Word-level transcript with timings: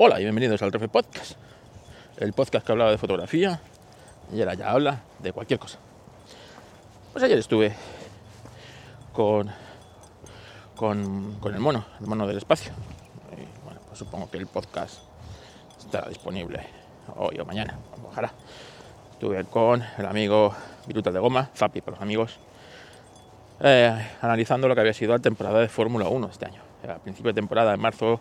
Hola 0.00 0.20
y 0.20 0.22
bienvenidos 0.22 0.62
al 0.62 0.70
Refe 0.70 0.86
Podcast, 0.86 1.32
el 2.18 2.32
podcast 2.32 2.64
que 2.64 2.70
hablaba 2.70 2.92
de 2.92 2.98
fotografía 2.98 3.60
y 4.32 4.38
ahora 4.38 4.54
ya 4.54 4.70
habla 4.70 5.00
de 5.18 5.32
cualquier 5.32 5.58
cosa. 5.58 5.76
Pues 7.12 7.24
ayer 7.24 7.36
estuve 7.36 7.74
con, 9.12 9.50
con, 10.76 11.52
el 11.52 11.58
mono, 11.58 11.84
el 11.98 12.06
mono 12.06 12.28
del 12.28 12.36
espacio. 12.36 12.70
Bueno, 13.64 13.80
pues 13.88 13.98
supongo 13.98 14.30
que 14.30 14.36
el 14.38 14.46
podcast 14.46 15.00
estará 15.80 16.08
disponible 16.08 16.64
hoy 17.16 17.40
o 17.40 17.44
mañana, 17.44 17.76
ojalá. 18.08 18.32
Estuve 19.14 19.44
con 19.46 19.82
el 19.98 20.06
amigo 20.06 20.54
Virutas 20.86 21.12
de 21.12 21.18
Goma, 21.18 21.50
Zapi 21.56 21.80
para 21.80 21.96
los 21.96 22.02
amigos, 22.02 22.38
eh, 23.58 24.10
analizando 24.22 24.68
lo 24.68 24.76
que 24.76 24.80
había 24.80 24.94
sido 24.94 25.12
la 25.14 25.18
temporada 25.18 25.58
de 25.58 25.68
Fórmula 25.68 26.06
1 26.06 26.28
este 26.30 26.46
año. 26.46 26.62
A 26.88 27.00
principio 27.00 27.32
de 27.32 27.34
temporada, 27.34 27.74
en 27.74 27.80
marzo, 27.80 28.20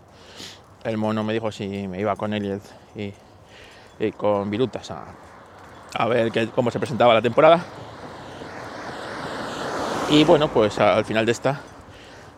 el 0.84 0.98
mono 0.98 1.24
me 1.24 1.34
dijo 1.34 1.52
si 1.52 1.88
me 1.88 2.00
iba 2.00 2.16
con 2.16 2.34
él 2.34 2.62
y, 2.96 4.12
con 4.12 4.50
Virutas 4.50 4.92
a, 4.92 5.06
a 5.94 6.08
ver 6.08 6.32
cómo 6.52 6.72
se 6.72 6.80
presentaba 6.80 7.14
la 7.14 7.22
temporada. 7.22 7.64
Y 10.10 10.24
bueno, 10.24 10.48
pues 10.48 10.80
al 10.80 11.04
final 11.04 11.26
de 11.26 11.32
esta, 11.34 11.60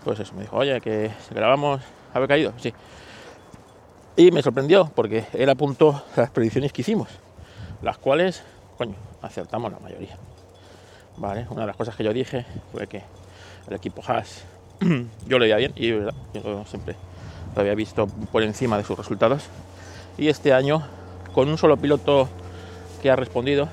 pues 0.03 0.19
eso, 0.19 0.33
me 0.33 0.41
dijo, 0.41 0.55
oye, 0.55 0.81
que 0.81 1.11
grabamos, 1.29 1.81
¿había 2.13 2.27
caído? 2.27 2.53
Sí. 2.57 2.73
Y 4.15 4.31
me 4.31 4.41
sorprendió 4.41 4.91
porque 4.95 5.25
él 5.33 5.49
apuntó 5.49 6.03
las 6.15 6.31
predicciones 6.31 6.73
que 6.73 6.81
hicimos, 6.81 7.09
las 7.81 7.97
cuales, 7.97 8.43
coño, 8.77 8.95
acertamos 9.21 9.71
la 9.71 9.79
mayoría. 9.79 10.17
Vale, 11.17 11.45
una 11.49 11.61
de 11.61 11.67
las 11.67 11.75
cosas 11.75 11.95
que 11.95 12.03
yo 12.03 12.13
dije 12.13 12.45
fue 12.71 12.87
que 12.87 13.03
el 13.67 13.75
equipo 13.75 14.01
Haas 14.07 14.45
yo 15.27 15.37
lo 15.37 15.43
veía 15.43 15.57
bien 15.57 15.73
y 15.75 15.89
yo 15.89 16.65
siempre 16.65 16.95
lo 17.55 17.61
había 17.61 17.75
visto 17.75 18.07
por 18.07 18.43
encima 18.43 18.77
de 18.77 18.83
sus 18.83 18.97
resultados. 18.97 19.43
Y 20.17 20.27
este 20.27 20.53
año, 20.53 20.83
con 21.33 21.49
un 21.49 21.57
solo 21.57 21.77
piloto 21.77 22.29
que 23.01 23.09
ha 23.09 23.15
respondido, 23.15 23.69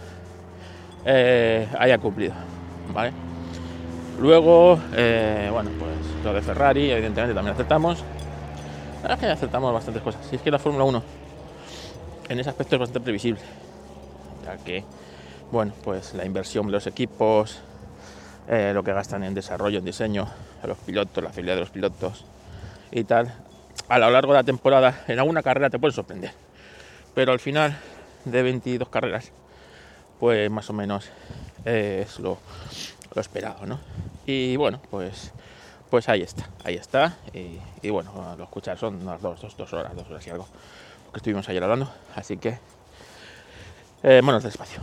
eh, 1.05 1.69
haya 1.79 1.99
cumplido. 1.99 2.35
¿vale? 2.93 3.13
Luego, 4.21 4.79
eh, 4.95 5.49
bueno, 5.53 5.71
pues 5.79 6.25
lo 6.25 6.33
de 6.33 6.43
Ferrari, 6.43 6.91
evidentemente 6.91 7.35
también 7.35 7.55
acertamos. 7.55 8.03
La 8.97 9.03
verdad 9.03 9.19
es 9.19 9.21
que 9.21 9.33
acertamos 9.33 9.73
bastantes 9.73 10.03
cosas. 10.03 10.27
Si 10.27 10.37
es 10.37 10.43
que 10.43 10.51
la 10.51 10.59
Fórmula 10.59 10.85
1 10.85 11.03
en 12.29 12.41
ese 12.41 12.51
aspecto 12.51 12.77
es 12.77 12.81
bastante 12.81 13.01
previsible, 13.01 13.41
ya 14.45 14.57
que, 14.65 14.85
bueno, 15.53 15.73
pues 15.85 16.15
la 16.15 16.25
inversión 16.25 16.67
de 16.67 16.73
los 16.73 16.87
equipos, 16.87 17.61
eh, 18.49 18.73
lo 18.75 18.83
que 18.83 18.93
gastan 18.93 19.23
en 19.23 19.35
desarrollo, 19.35 19.79
en 19.79 19.85
diseño, 19.85 20.27
los 20.65 20.79
pilotos, 20.79 21.23
la 21.23 21.31
fidelidad 21.31 21.55
de 21.55 21.61
los 21.61 21.71
pilotos 21.71 22.25
y 22.91 23.05
tal, 23.05 23.33
a 23.89 23.99
lo 23.99 24.11
largo 24.11 24.33
de 24.33 24.39
la 24.39 24.45
temporada, 24.45 25.05
en 25.07 25.19
alguna 25.19 25.43
carrera 25.43 25.71
te 25.71 25.79
puede 25.79 25.93
sorprender. 25.93 26.33
Pero 27.15 27.33
al 27.33 27.41
final 27.41 27.79
de 28.25 28.43
22 28.43 28.89
carreras, 28.89 29.33
pues 30.19 30.51
más 30.51 30.69
o 30.71 30.73
menos 30.73 31.09
eh, 31.65 32.05
es 32.07 32.19
lo, 32.19 32.39
esperado, 33.15 33.65
¿no? 33.65 33.81
Y 34.27 34.57
bueno, 34.57 34.81
pues, 34.91 35.33
pues 35.89 36.09
ahí 36.09 36.23
está, 36.23 36.49
ahí 36.65 36.75
está. 36.75 37.17
Y, 37.33 37.59
y 37.81 37.91
bueno, 37.91 38.35
lo 38.37 38.45
escuchar 38.45 38.77
son 38.77 39.03
unas 39.03 39.23
dos, 39.23 39.43
horas, 39.73 39.95
dos 39.95 40.07
horas 40.09 40.27
y 40.27 40.31
algo, 40.31 40.47
porque 41.05 41.19
estuvimos 41.19 41.49
ayer 41.49 41.63
hablando. 41.63 41.91
Así 42.15 42.37
que, 42.37 42.59
eh, 44.03 44.21
bueno, 44.23 44.41
despacio. 44.41 44.81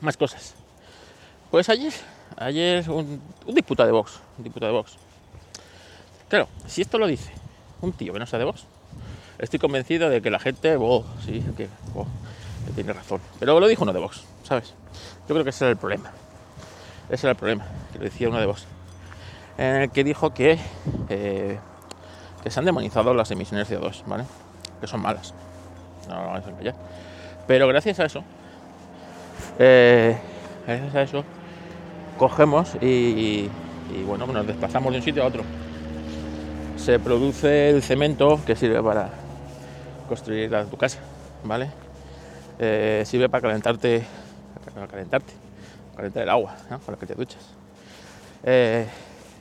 Más 0.00 0.16
cosas. 0.16 0.54
Pues 1.50 1.68
ayer, 1.68 1.92
ayer 2.36 2.90
un, 2.90 3.22
un 3.46 3.54
diputado 3.54 3.86
de 3.86 3.92
Vox, 3.92 4.20
un 4.36 4.44
diputado 4.44 4.72
de 4.72 4.78
Vox. 4.78 4.98
Claro, 6.34 6.48
si 6.66 6.82
esto 6.82 6.98
lo 6.98 7.06
dice 7.06 7.30
un 7.80 7.92
tío 7.92 8.12
que 8.12 8.18
no 8.18 8.26
sea 8.26 8.40
de 8.40 8.44
Vox, 8.44 8.64
estoy 9.38 9.60
convencido 9.60 10.10
de 10.10 10.20
que 10.20 10.32
la 10.32 10.40
gente, 10.40 10.76
oh, 10.80 11.04
sí, 11.24 11.44
oh, 11.94 12.06
que 12.66 12.72
tiene 12.74 12.92
razón. 12.92 13.20
Pero 13.38 13.60
lo 13.60 13.68
dijo 13.68 13.84
uno 13.84 13.92
de 13.92 14.00
Vox, 14.00 14.24
¿sabes? 14.42 14.74
Yo 15.28 15.34
creo 15.36 15.44
que 15.44 15.50
ese 15.50 15.64
era 15.64 15.70
el 15.70 15.76
problema. 15.76 16.10
Ese 17.08 17.28
era 17.28 17.30
el 17.30 17.36
problema, 17.36 17.64
que 17.92 17.98
lo 17.98 18.04
decía 18.06 18.28
uno 18.28 18.40
de 18.40 18.46
Vox. 18.46 18.66
En 19.58 19.76
el 19.76 19.90
que 19.92 20.02
dijo 20.02 20.34
que, 20.34 20.58
eh, 21.08 21.60
que 22.42 22.50
se 22.50 22.58
han 22.58 22.64
demonizado 22.66 23.14
las 23.14 23.30
emisiones 23.30 23.68
de 23.68 23.78
CO2, 23.78 24.02
¿vale? 24.04 24.24
Que 24.80 24.88
son 24.88 25.02
malas. 25.02 25.32
No 26.08 26.16
lo 26.16 26.26
vamos 26.26 26.46
a 26.48 26.50
engañar. 26.50 26.74
Pero 27.46 27.68
gracias 27.68 28.00
a 28.00 28.06
eso, 28.06 28.24
eh, 29.60 30.18
gracias 30.66 30.94
a 30.96 31.02
eso, 31.02 31.24
cogemos 32.18 32.74
y, 32.80 33.48
y, 33.94 34.02
bueno, 34.04 34.26
nos 34.26 34.44
desplazamos 34.44 34.90
de 34.90 34.98
un 34.98 35.04
sitio 35.04 35.22
a 35.22 35.26
otro. 35.26 35.44
Se 36.76 36.98
produce 36.98 37.70
el 37.70 37.82
cemento 37.82 38.40
que 38.44 38.56
sirve 38.56 38.82
para 38.82 39.08
construir 40.08 40.50
la- 40.50 40.64
tu 40.64 40.76
casa, 40.76 40.98
¿vale? 41.42 41.70
Eh, 42.58 43.02
sirve 43.06 43.28
para 43.28 43.42
calentarte, 43.42 44.04
para 44.74 44.86
calentarte, 44.86 45.32
calentar 45.96 46.22
el 46.22 46.28
agua, 46.30 46.54
¿no? 46.70 46.78
con 46.80 46.94
la 46.94 46.98
que 47.00 47.06
te 47.06 47.14
duchas. 47.14 47.42
Eh, 48.42 48.86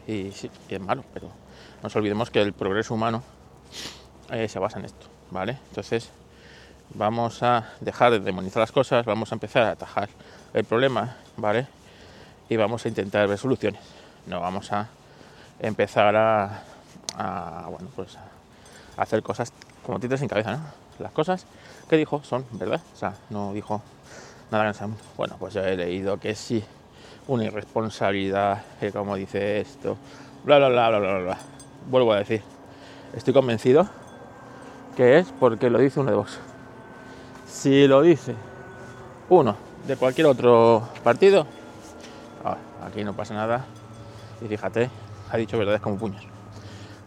y 0.07 0.31
sí, 0.31 0.49
es 0.69 0.79
malo, 0.79 1.03
pero 1.13 1.27
no 1.27 1.33
nos 1.83 1.95
olvidemos 1.95 2.29
que 2.29 2.41
el 2.41 2.53
progreso 2.53 2.93
humano 2.93 3.21
eh, 4.31 4.47
se 4.47 4.59
basa 4.59 4.79
en 4.79 4.85
esto, 4.85 5.07
¿vale? 5.31 5.57
Entonces, 5.69 6.09
vamos 6.93 7.43
a 7.43 7.71
dejar 7.81 8.11
de 8.11 8.19
demonizar 8.19 8.61
las 8.61 8.71
cosas, 8.71 9.05
vamos 9.05 9.31
a 9.31 9.35
empezar 9.35 9.63
a 9.63 9.71
atajar 9.71 10.07
el 10.53 10.63
problema, 10.63 11.17
¿vale? 11.35 11.67
Y 12.47 12.55
vamos 12.55 12.85
a 12.85 12.87
intentar 12.87 13.27
ver 13.27 13.37
soluciones. 13.37 13.81
No 14.27 14.39
vamos 14.39 14.71
a 14.71 14.87
empezar 15.59 16.15
a, 16.15 16.63
a, 17.17 17.67
bueno, 17.69 17.89
pues 17.95 18.17
a 18.17 19.01
hacer 19.01 19.23
cosas 19.23 19.51
como 19.85 19.99
títeres 19.99 20.19
sin 20.19 20.29
cabeza, 20.29 20.57
¿no? 20.57 20.63
Las 20.99 21.11
cosas 21.11 21.45
que 21.89 21.97
dijo 21.97 22.23
son 22.23 22.45
verdad, 22.51 22.81
o 22.93 22.97
sea, 22.97 23.15
no 23.29 23.53
dijo 23.53 23.81
nada 24.51 24.71
que 24.71 24.85
no. 24.85 24.95
Bueno, 25.17 25.35
pues 25.39 25.53
yo 25.53 25.63
he 25.63 25.75
leído 25.75 26.19
que 26.19 26.35
sí, 26.35 26.63
una 27.27 27.45
irresponsabilidad, 27.45 28.63
que 28.79 28.91
como 28.91 29.15
dice 29.15 29.61
esto, 29.61 29.97
bla, 30.43 30.57
bla, 30.57 30.69
bla, 30.69 30.89
bla, 30.89 30.99
bla, 30.99 31.17
bla. 31.19 31.37
Vuelvo 31.89 32.13
a 32.13 32.17
decir, 32.17 32.41
estoy 33.13 33.33
convencido 33.33 33.87
que 34.95 35.17
es 35.17 35.27
porque 35.39 35.69
lo 35.69 35.79
dice 35.79 35.99
uno 35.99 36.11
de 36.11 36.17
Vox. 36.17 36.39
Si 37.47 37.87
lo 37.87 38.01
dice 38.01 38.35
uno 39.29 39.55
de 39.87 39.95
cualquier 39.95 40.27
otro 40.27 40.87
partido, 41.03 41.47
ah, 42.45 42.57
aquí 42.85 43.03
no 43.03 43.13
pasa 43.13 43.33
nada. 43.33 43.65
Y 44.41 44.47
fíjate, 44.47 44.89
ha 45.31 45.37
dicho 45.37 45.57
verdades 45.57 45.81
como 45.81 45.97
puños. 45.97 46.23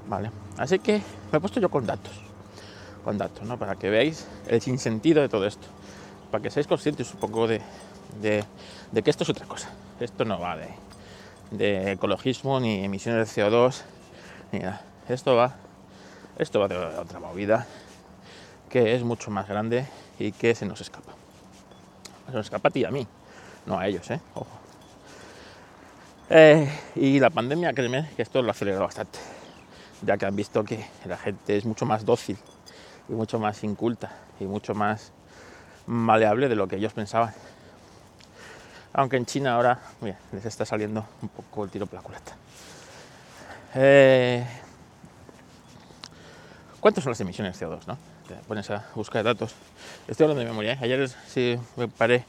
Vale, 0.08 0.30
así 0.56 0.78
que 0.78 1.02
me 1.32 1.38
he 1.38 1.40
puesto 1.40 1.60
yo 1.60 1.68
con 1.68 1.86
datos. 1.86 2.12
Con 3.04 3.18
datos, 3.18 3.46
¿no? 3.46 3.58
Para 3.58 3.76
que 3.76 3.90
veáis 3.90 4.26
el 4.48 4.60
sinsentido 4.60 5.22
de 5.22 5.28
todo 5.28 5.46
esto. 5.46 5.66
Para 6.30 6.42
que 6.42 6.50
seáis 6.50 6.66
conscientes 6.66 7.12
un 7.12 7.20
poco 7.20 7.46
de, 7.46 7.60
de, 8.20 9.02
que 9.02 9.10
esto 9.10 9.24
es 9.24 9.30
otra 9.30 9.46
cosa. 9.46 9.70
Esto 10.00 10.24
no 10.24 10.40
va 10.40 10.56
de, 10.56 10.68
de 11.50 11.92
ecologismo, 11.92 12.60
ni 12.60 12.84
emisiones 12.84 13.34
de 13.34 13.42
CO2, 13.42 13.82
ni 14.52 14.60
nada. 14.60 14.82
Esto 15.08 15.36
va, 15.36 15.54
esto 16.38 16.60
va 16.60 16.68
de 16.68 16.76
otra 16.76 17.20
movida 17.20 17.66
que 18.68 18.94
es 18.94 19.02
mucho 19.02 19.30
más 19.30 19.48
grande 19.48 19.86
y 20.18 20.32
que 20.32 20.54
se 20.54 20.66
nos 20.66 20.80
escapa. 20.80 21.12
Se 22.26 22.32
nos 22.32 22.46
escapa 22.46 22.68
a 22.68 22.70
ti 22.70 22.80
y 22.80 22.84
a 22.84 22.90
mí, 22.90 23.06
no 23.66 23.78
a 23.78 23.86
ellos, 23.86 24.10
¿eh? 24.10 24.20
Ojo. 24.34 24.46
Eh, 26.28 26.68
y 26.96 27.20
la 27.20 27.30
pandemia, 27.30 27.72
créeme, 27.72 28.10
que 28.16 28.22
esto 28.22 28.42
lo 28.42 28.50
aceleró 28.50 28.80
bastante, 28.80 29.18
ya 30.06 30.16
que 30.16 30.24
han 30.24 30.36
visto 30.36 30.64
que 30.64 30.86
la 31.04 31.18
gente 31.18 31.56
es 31.56 31.64
mucho 31.64 31.84
más 31.84 32.04
dócil 32.04 32.38
y 33.08 33.12
mucho 33.12 33.38
más 33.38 33.62
inculta 33.64 34.12
y 34.40 34.44
mucho 34.44 34.74
más 34.74 35.12
maleable 35.86 36.48
de 36.48 36.56
lo 36.56 36.68
que 36.68 36.76
ellos 36.76 36.92
pensaban. 36.92 37.34
Aunque 38.92 39.16
en 39.16 39.26
China 39.26 39.54
ahora 39.54 39.78
les 40.32 40.46
está 40.46 40.64
saliendo 40.64 41.04
un 41.20 41.28
poco 41.28 41.64
el 41.64 41.70
tiro 41.70 41.86
por 41.86 41.96
la 41.96 42.02
culata. 42.02 42.32
Eh, 43.74 44.46
¿Cuántas 46.80 47.04
son 47.04 47.10
las 47.10 47.20
emisiones 47.20 47.58
de 47.58 47.66
CO2? 47.66 47.86
No? 47.86 47.98
Te 48.26 48.34
pones 48.46 48.70
a 48.70 48.86
buscar 48.94 49.22
datos. 49.22 49.54
Estoy 50.08 50.24
hablando 50.24 50.40
de 50.40 50.46
memoria. 50.46 50.72
¿eh? 50.74 50.78
Ayer 50.80 51.08
sí 51.08 51.58
me 51.76 51.88
paré 51.88 52.24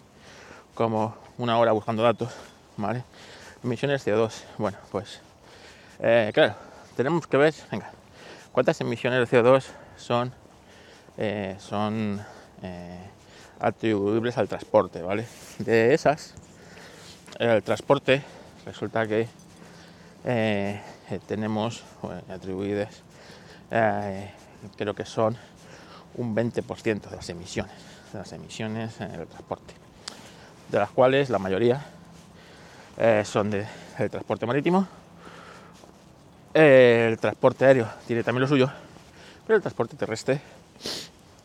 como 0.73 1.15
una 1.37 1.57
hora 1.57 1.71
buscando 1.71 2.03
datos. 2.03 2.33
¿vale? 2.75 3.03
Emisiones 3.63 4.03
de 4.03 4.13
CO2. 4.13 4.33
Bueno, 4.57 4.77
pues 4.91 5.21
eh, 5.99 6.31
claro, 6.33 6.55
tenemos 6.97 7.27
que 7.27 7.37
ver, 7.37 7.53
venga, 7.71 7.91
cuántas 8.51 8.81
emisiones 8.81 9.29
de 9.29 9.37
CO2 9.37 9.63
son, 9.97 10.33
eh, 11.19 11.55
son 11.59 12.19
eh, 12.63 12.99
atribuibles 13.59 14.35
al 14.39 14.47
transporte, 14.47 15.03
¿vale? 15.03 15.27
De 15.59 15.93
esas, 15.93 16.33
el 17.37 17.61
transporte 17.61 18.23
resulta 18.65 19.05
que 19.05 19.27
eh, 20.25 20.81
tenemos 21.27 21.83
bueno, 22.01 22.23
atribuidas, 22.31 23.03
creo 24.75 24.95
que 24.95 25.05
son 25.05 25.37
un 26.15 26.35
20% 26.35 27.09
de 27.11 27.15
las 27.15 27.29
emisiones, 27.29 27.75
de 28.11 28.17
las 28.17 28.33
emisiones 28.33 28.99
en 29.01 29.11
el 29.11 29.27
transporte, 29.27 29.75
de 30.69 30.79
las 30.79 30.89
cuales 30.89 31.29
la 31.29 31.37
mayoría 31.37 31.85
son 33.23 33.51
de, 33.51 33.67
del 33.99 34.09
transporte 34.09 34.47
marítimo. 34.47 34.87
El 36.59 37.19
transporte 37.19 37.65
aéreo 37.65 37.87
tiene 38.07 38.23
también 38.23 38.41
lo 38.41 38.47
suyo, 38.47 38.67
Pero 39.45 39.57
el 39.57 39.61
transporte 39.61 39.95
terrestre 39.95 40.41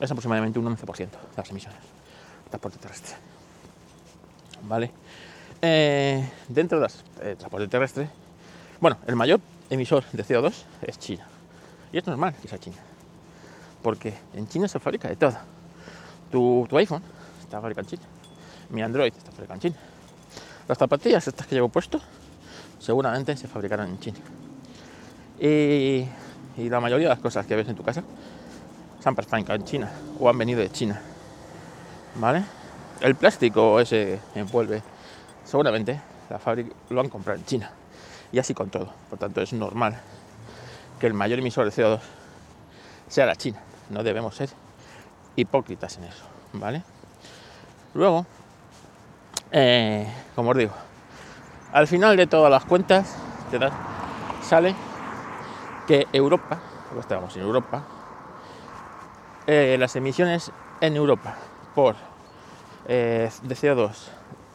es 0.00 0.10
aproximadamente 0.10 0.58
un 0.58 0.64
11% 0.74 0.96
de 0.96 1.06
las 1.36 1.50
emisiones. 1.50 1.78
Transporte 2.48 2.78
terrestre. 2.78 3.16
¿Vale? 4.62 4.90
Eh, 5.60 6.26
dentro 6.48 6.80
del 6.80 6.90
eh, 7.20 7.36
transporte 7.36 7.68
terrestre, 7.68 8.08
bueno, 8.80 8.96
el 9.06 9.14
mayor 9.14 9.40
emisor 9.68 10.02
de 10.12 10.24
CO2 10.24 10.54
es 10.80 10.98
China. 10.98 11.26
Y 11.92 11.98
es 11.98 12.06
normal 12.06 12.34
que 12.40 12.48
sea 12.48 12.58
China. 12.58 12.78
Porque 13.82 14.14
en 14.32 14.48
China 14.48 14.66
se 14.66 14.78
fabrica 14.78 15.08
de 15.08 15.16
todo. 15.16 15.36
Tu, 16.30 16.66
tu 16.70 16.78
iPhone 16.78 17.02
está 17.38 17.60
fabricado 17.60 17.84
en 17.84 17.90
China. 17.90 18.02
Mi 18.70 18.80
Android 18.80 19.12
está 19.14 19.30
fabricado 19.30 19.56
en 19.56 19.60
China. 19.60 19.76
Las 20.66 20.78
zapatillas 20.78 21.28
estas 21.28 21.46
que 21.46 21.54
llevo 21.54 21.68
puesto 21.68 22.00
seguramente 22.78 23.36
se 23.36 23.46
fabricaron 23.46 23.90
en 23.90 24.00
China. 24.00 24.18
Y, 25.42 26.06
la 26.56 26.78
mayoría 26.78 27.08
de 27.08 27.14
las 27.14 27.18
cosas 27.18 27.44
que 27.46 27.56
ves 27.56 27.68
en 27.68 27.74
tu 27.74 27.82
casa 27.82 28.04
se 29.00 29.08
han 29.08 29.16
fabricado 29.16 29.54
en 29.54 29.64
China 29.64 29.90
o 30.20 30.28
han 30.28 30.38
venido 30.38 30.60
de 30.60 30.70
China. 30.70 31.00
¿Vale? 32.14 32.44
El 33.00 33.16
plástico 33.16 33.80
ese 33.80 34.20
envuelve, 34.36 34.80
seguramente 35.44 36.00
la 36.30 36.38
fábrica 36.38 36.72
lo 36.90 37.00
han 37.00 37.08
comprado 37.08 37.40
en 37.40 37.44
China. 37.44 37.72
Y 38.30 38.38
así 38.38 38.54
con 38.54 38.70
todo. 38.70 38.88
Por 39.10 39.18
tanto, 39.18 39.42
es 39.42 39.52
normal 39.52 40.00
que 41.00 41.08
el 41.08 41.14
mayor 41.14 41.40
emisor 41.40 41.64
de 41.64 41.72
CO2 41.72 41.98
sea 43.08 43.26
la 43.26 43.34
China. 43.34 43.58
No 43.90 44.04
debemos 44.04 44.36
ser 44.36 44.48
hipócritas 45.34 45.98
en 45.98 46.04
eso. 46.04 46.22
¿Vale? 46.52 46.84
Luego, 47.94 48.26
eh, 49.50 50.06
como 50.36 50.50
os 50.50 50.56
digo, 50.56 50.72
al 51.72 51.88
final 51.88 52.16
de 52.16 52.28
todas 52.28 52.50
las 52.50 52.64
cuentas 52.64 53.16
te 53.50 53.58
da, 53.58 53.72
sale 54.42 54.76
que 55.86 56.06
Europa, 56.12 56.58
pues 56.90 57.00
estamos 57.00 57.34
en 57.36 57.42
Europa, 57.42 57.84
eh, 59.46 59.76
las 59.78 59.96
emisiones 59.96 60.52
en 60.80 60.96
Europa 60.96 61.36
por 61.74 61.96
eh, 62.86 63.30
de 63.42 63.54
CO2 63.54 63.90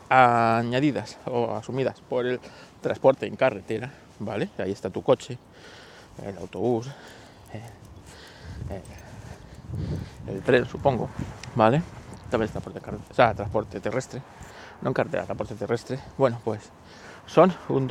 añadidas 0.10 1.18
o 1.26 1.56
asumidas 1.56 2.02
por 2.02 2.26
el 2.26 2.40
transporte 2.82 3.28
en 3.28 3.36
carretera, 3.36 3.92
¿vale? 4.20 4.50
Ahí 4.58 4.72
está 4.72 4.90
tu 4.90 5.02
coche, 5.04 5.38
el 6.26 6.38
autobús, 6.38 6.88
el, 10.30 10.34
el 10.34 10.42
tren, 10.42 10.66
supongo, 10.66 11.10
¿vale? 11.56 11.82
También 12.30 12.52
transporte, 12.52 12.80
transporte 13.36 13.80
terrestre, 13.80 14.22
no 14.82 14.90
en 14.90 14.94
carretera, 14.94 15.26
transporte 15.26 15.56
terrestre. 15.56 16.00
Bueno, 16.18 16.40
pues 16.44 16.70
son 17.26 17.54
un 17.70 17.88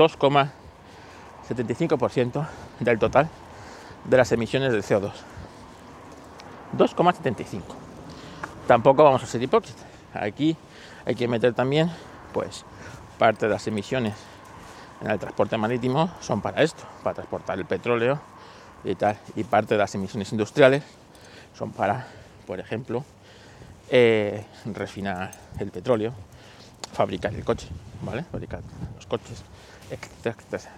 2,75% 1.48 2.46
del 2.80 2.98
total 2.98 3.28
de 4.04 4.16
las 4.16 4.32
emisiones 4.32 4.72
de 4.72 4.80
CO2. 4.80 5.12
2,75. 6.76 7.62
Tampoco 8.66 9.04
vamos 9.04 9.22
a 9.22 9.26
ser 9.26 9.42
hipócritas. 9.42 9.84
Aquí 10.12 10.56
hay 11.04 11.14
que 11.14 11.28
meter 11.28 11.54
también, 11.54 11.90
pues, 12.32 12.64
parte 13.18 13.46
de 13.46 13.52
las 13.52 13.66
emisiones 13.66 14.14
en 15.00 15.10
el 15.10 15.18
transporte 15.18 15.56
marítimo 15.56 16.10
son 16.20 16.40
para 16.40 16.62
esto, 16.62 16.82
para 17.02 17.14
transportar 17.14 17.58
el 17.58 17.66
petróleo 17.66 18.18
y 18.84 18.94
tal. 18.94 19.18
Y 19.34 19.44
parte 19.44 19.74
de 19.74 19.78
las 19.78 19.94
emisiones 19.94 20.32
industriales 20.32 20.82
son 21.56 21.70
para, 21.72 22.06
por 22.46 22.60
ejemplo, 22.60 23.04
eh, 23.90 24.44
refinar 24.64 25.32
el 25.58 25.70
petróleo, 25.70 26.12
fabricar 26.92 27.34
el 27.34 27.44
coche, 27.44 27.68
¿vale? 28.02 28.24
Fabricar 28.24 28.60
los 28.94 29.06
coches. 29.06 29.42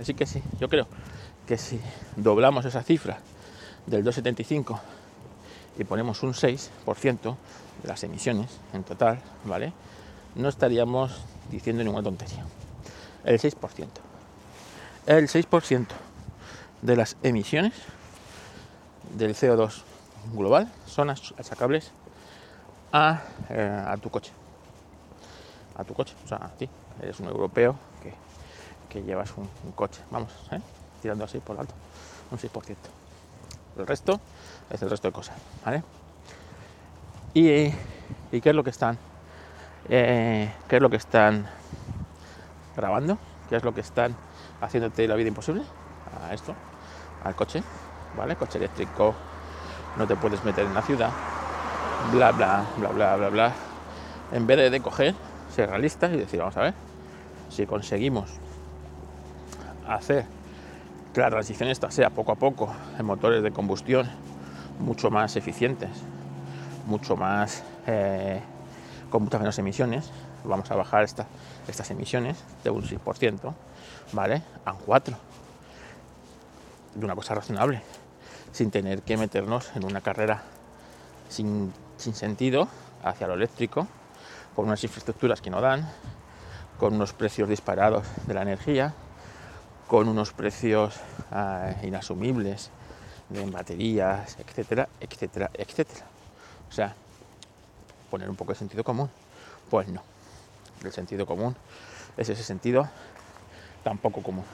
Así 0.00 0.14
que 0.14 0.26
sí, 0.26 0.42
yo 0.60 0.68
creo 0.68 0.86
que 1.46 1.56
si 1.56 1.80
doblamos 2.16 2.64
esa 2.64 2.82
cifra 2.82 3.18
del 3.86 4.04
2,75 4.04 4.78
y 5.78 5.84
ponemos 5.84 6.22
un 6.22 6.34
6% 6.34 7.36
de 7.82 7.88
las 7.88 8.02
emisiones 8.02 8.50
en 8.74 8.84
total, 8.84 9.20
¿vale? 9.44 9.72
No 10.34 10.48
estaríamos 10.48 11.22
diciendo 11.50 11.82
ninguna 11.82 12.02
tontería. 12.02 12.44
El 13.24 13.38
6%. 13.38 13.86
El 15.06 15.28
6% 15.28 15.86
de 16.82 16.96
las 16.96 17.16
emisiones 17.22 17.72
del 19.16 19.34
CO2 19.34 19.82
global 20.34 20.70
son 20.86 21.10
achacables 21.10 21.92
a, 22.92 23.22
eh, 23.48 23.84
a 23.86 23.96
tu 23.96 24.10
coche. 24.10 24.32
A 25.76 25.84
tu 25.84 25.94
coche, 25.94 26.14
o 26.24 26.28
sea, 26.28 26.38
a 26.38 26.50
ti. 26.50 26.68
Eres 27.00 27.20
un 27.20 27.28
europeo 27.28 27.76
que, 28.88 29.02
llevas 29.02 29.32
un, 29.36 29.48
coche, 29.74 30.02
vamos, 30.10 30.32
¿eh? 30.50 30.60
tirando 31.00 31.24
así 31.24 31.38
por 31.38 31.58
alto, 31.58 31.74
un 32.30 32.38
6%. 32.38 32.76
El 33.78 33.86
resto 33.86 34.20
es 34.70 34.82
el 34.82 34.90
resto 34.90 35.08
de 35.08 35.12
cosas, 35.12 35.36
¿vale? 35.64 35.82
¿Y, 37.34 37.70
qué 38.40 38.50
es 38.50 38.54
lo 38.54 38.64
que 38.64 38.70
están? 38.70 38.98
Eh, 39.88 40.52
¿Qué 40.66 40.76
es 40.76 40.82
lo 40.82 40.90
que 40.90 40.96
están 40.96 41.48
grabando? 42.76 43.18
¿Qué 43.48 43.56
es 43.56 43.62
lo 43.62 43.72
que 43.72 43.80
están 43.80 44.16
haciéndote 44.60 45.06
la 45.06 45.14
vida 45.14 45.28
imposible? 45.28 45.62
A 46.20 46.34
esto, 46.34 46.54
al 47.24 47.34
coche, 47.36 47.62
¿vale? 48.16 48.34
Coche 48.36 48.58
eléctrico, 48.58 49.14
no 49.96 50.06
te 50.06 50.16
puedes 50.16 50.44
meter 50.44 50.66
en 50.66 50.74
la 50.74 50.82
ciudad, 50.82 51.10
bla, 52.12 52.32
bla, 52.32 52.64
bla, 52.76 52.88
bla, 52.88 53.16
bla, 53.16 53.28
bla. 53.28 53.52
En 54.32 54.46
vez 54.46 54.56
de, 54.56 54.70
de 54.70 54.80
coger, 54.80 55.14
ser 55.54 55.70
realistas 55.70 56.12
y 56.12 56.16
decir, 56.16 56.40
vamos 56.40 56.56
a 56.56 56.62
ver, 56.62 56.74
si 57.48 57.66
conseguimos 57.66 58.30
hacer 59.88 60.26
que 61.12 61.20
la 61.20 61.30
transición 61.30 61.68
esta 61.68 61.90
sea 61.90 62.10
poco 62.10 62.32
a 62.32 62.36
poco 62.36 62.72
en 62.98 63.06
motores 63.06 63.42
de 63.42 63.50
combustión 63.50 64.08
mucho 64.78 65.10
más 65.10 65.36
eficientes, 65.36 65.90
mucho 66.86 67.16
más 67.16 67.62
eh, 67.86 68.40
con 69.10 69.24
muchas 69.24 69.40
menos 69.40 69.58
emisiones, 69.58 70.10
vamos 70.44 70.70
a 70.70 70.76
bajar 70.76 71.04
esta, 71.04 71.26
estas 71.66 71.90
emisiones 71.90 72.36
de 72.62 72.70
un 72.70 72.82
6%, 72.82 73.54
¿vale? 74.12 74.42
A 74.64 74.72
un 74.72 74.80
4%. 74.80 75.16
De 76.94 77.04
una 77.04 77.14
cosa 77.14 77.34
razonable, 77.34 77.82
sin 78.52 78.70
tener 78.70 79.02
que 79.02 79.16
meternos 79.16 79.70
en 79.76 79.84
una 79.84 80.00
carrera 80.00 80.42
sin, 81.28 81.72
sin 81.96 82.14
sentido 82.14 82.68
hacia 83.04 83.26
lo 83.26 83.34
eléctrico, 83.34 83.86
con 84.56 84.66
unas 84.66 84.82
infraestructuras 84.82 85.40
que 85.40 85.50
no 85.50 85.60
dan, 85.60 85.88
con 86.78 86.94
unos 86.94 87.12
precios 87.12 87.48
disparados 87.48 88.04
de 88.26 88.34
la 88.34 88.42
energía, 88.42 88.94
con 89.88 90.06
unos 90.06 90.32
precios 90.32 91.00
uh, 91.32 91.84
inasumibles 91.84 92.70
de 93.30 93.50
baterías, 93.50 94.36
etcétera, 94.38 94.88
etcétera, 95.00 95.50
etcétera. 95.54 96.06
O 96.68 96.72
sea, 96.72 96.94
poner 98.10 98.28
un 98.28 98.36
poco 98.36 98.52
de 98.52 98.58
sentido 98.58 98.84
común. 98.84 99.10
Pues 99.70 99.88
no. 99.88 100.02
El 100.84 100.92
sentido 100.92 101.26
común 101.26 101.56
es 102.16 102.28
ese 102.28 102.44
sentido 102.44 102.88
tan 103.82 103.98
poco 103.98 104.22
común. 104.22 104.44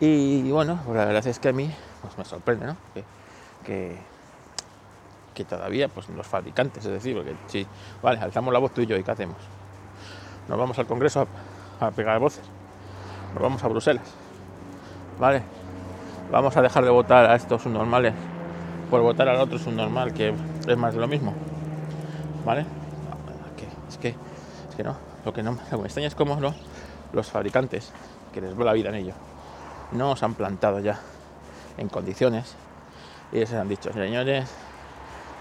Y 0.00 0.50
bueno, 0.50 0.80
pues 0.84 0.96
la 0.98 1.06
verdad 1.06 1.26
es 1.26 1.38
que 1.38 1.48
a 1.48 1.52
mí 1.52 1.70
pues 2.02 2.18
me 2.18 2.24
sorprende, 2.24 2.66
¿no? 2.66 2.76
Que, 3.64 3.96
que, 5.34 5.44
todavía, 5.44 5.88
pues 5.88 6.08
los 6.10 6.26
fabricantes, 6.26 6.84
es 6.84 6.92
decir, 6.92 7.16
porque 7.16 7.34
si, 7.46 7.66
vale, 8.02 8.20
alzamos 8.20 8.52
la 8.52 8.58
voz 8.58 8.72
tú 8.72 8.82
y 8.82 8.86
yo, 8.86 8.96
¿y 8.96 9.02
qué 9.02 9.10
hacemos? 9.10 9.36
Nos 10.48 10.58
vamos 10.58 10.78
al 10.78 10.86
Congreso 10.86 11.26
a 11.80 11.90
pegar 11.90 12.18
voces, 12.20 12.44
nos 13.34 13.42
vamos 13.42 13.62
a 13.62 13.68
Bruselas, 13.68 14.06
¿vale? 15.18 15.42
Vamos 16.30 16.56
a 16.56 16.62
dejar 16.62 16.84
de 16.84 16.90
votar 16.90 17.30
a 17.30 17.36
estos 17.36 17.62
subnormales 17.62 18.14
por 18.90 19.00
votar 19.00 19.28
al 19.28 19.40
otro 19.40 19.58
subnormal, 19.58 20.12
que 20.12 20.34
es 20.66 20.76
más 20.76 20.94
de 20.94 21.00
lo 21.00 21.08
mismo, 21.08 21.34
¿vale? 22.44 22.66
Es 23.88 23.98
que, 23.98 24.08
es 24.08 24.76
que 24.76 24.82
no, 24.82 24.96
lo 25.24 25.32
que, 25.32 25.42
no, 25.42 25.52
me 25.72 25.84
extraña 25.84 26.08
es 26.08 26.14
cómo 26.14 26.36
no, 26.36 26.54
los 27.12 27.30
fabricantes, 27.30 27.92
que 28.32 28.40
les 28.40 28.58
va 28.58 28.64
la 28.64 28.72
vida 28.72 28.88
en 28.90 28.96
ello, 28.96 29.14
no 29.92 30.10
os 30.10 30.22
han 30.22 30.34
plantado 30.34 30.80
ya 30.80 31.00
en 31.78 31.88
condiciones 31.88 32.54
y 33.32 33.38
les 33.38 33.52
han 33.52 33.68
dicho, 33.68 33.92
señores, 33.92 34.50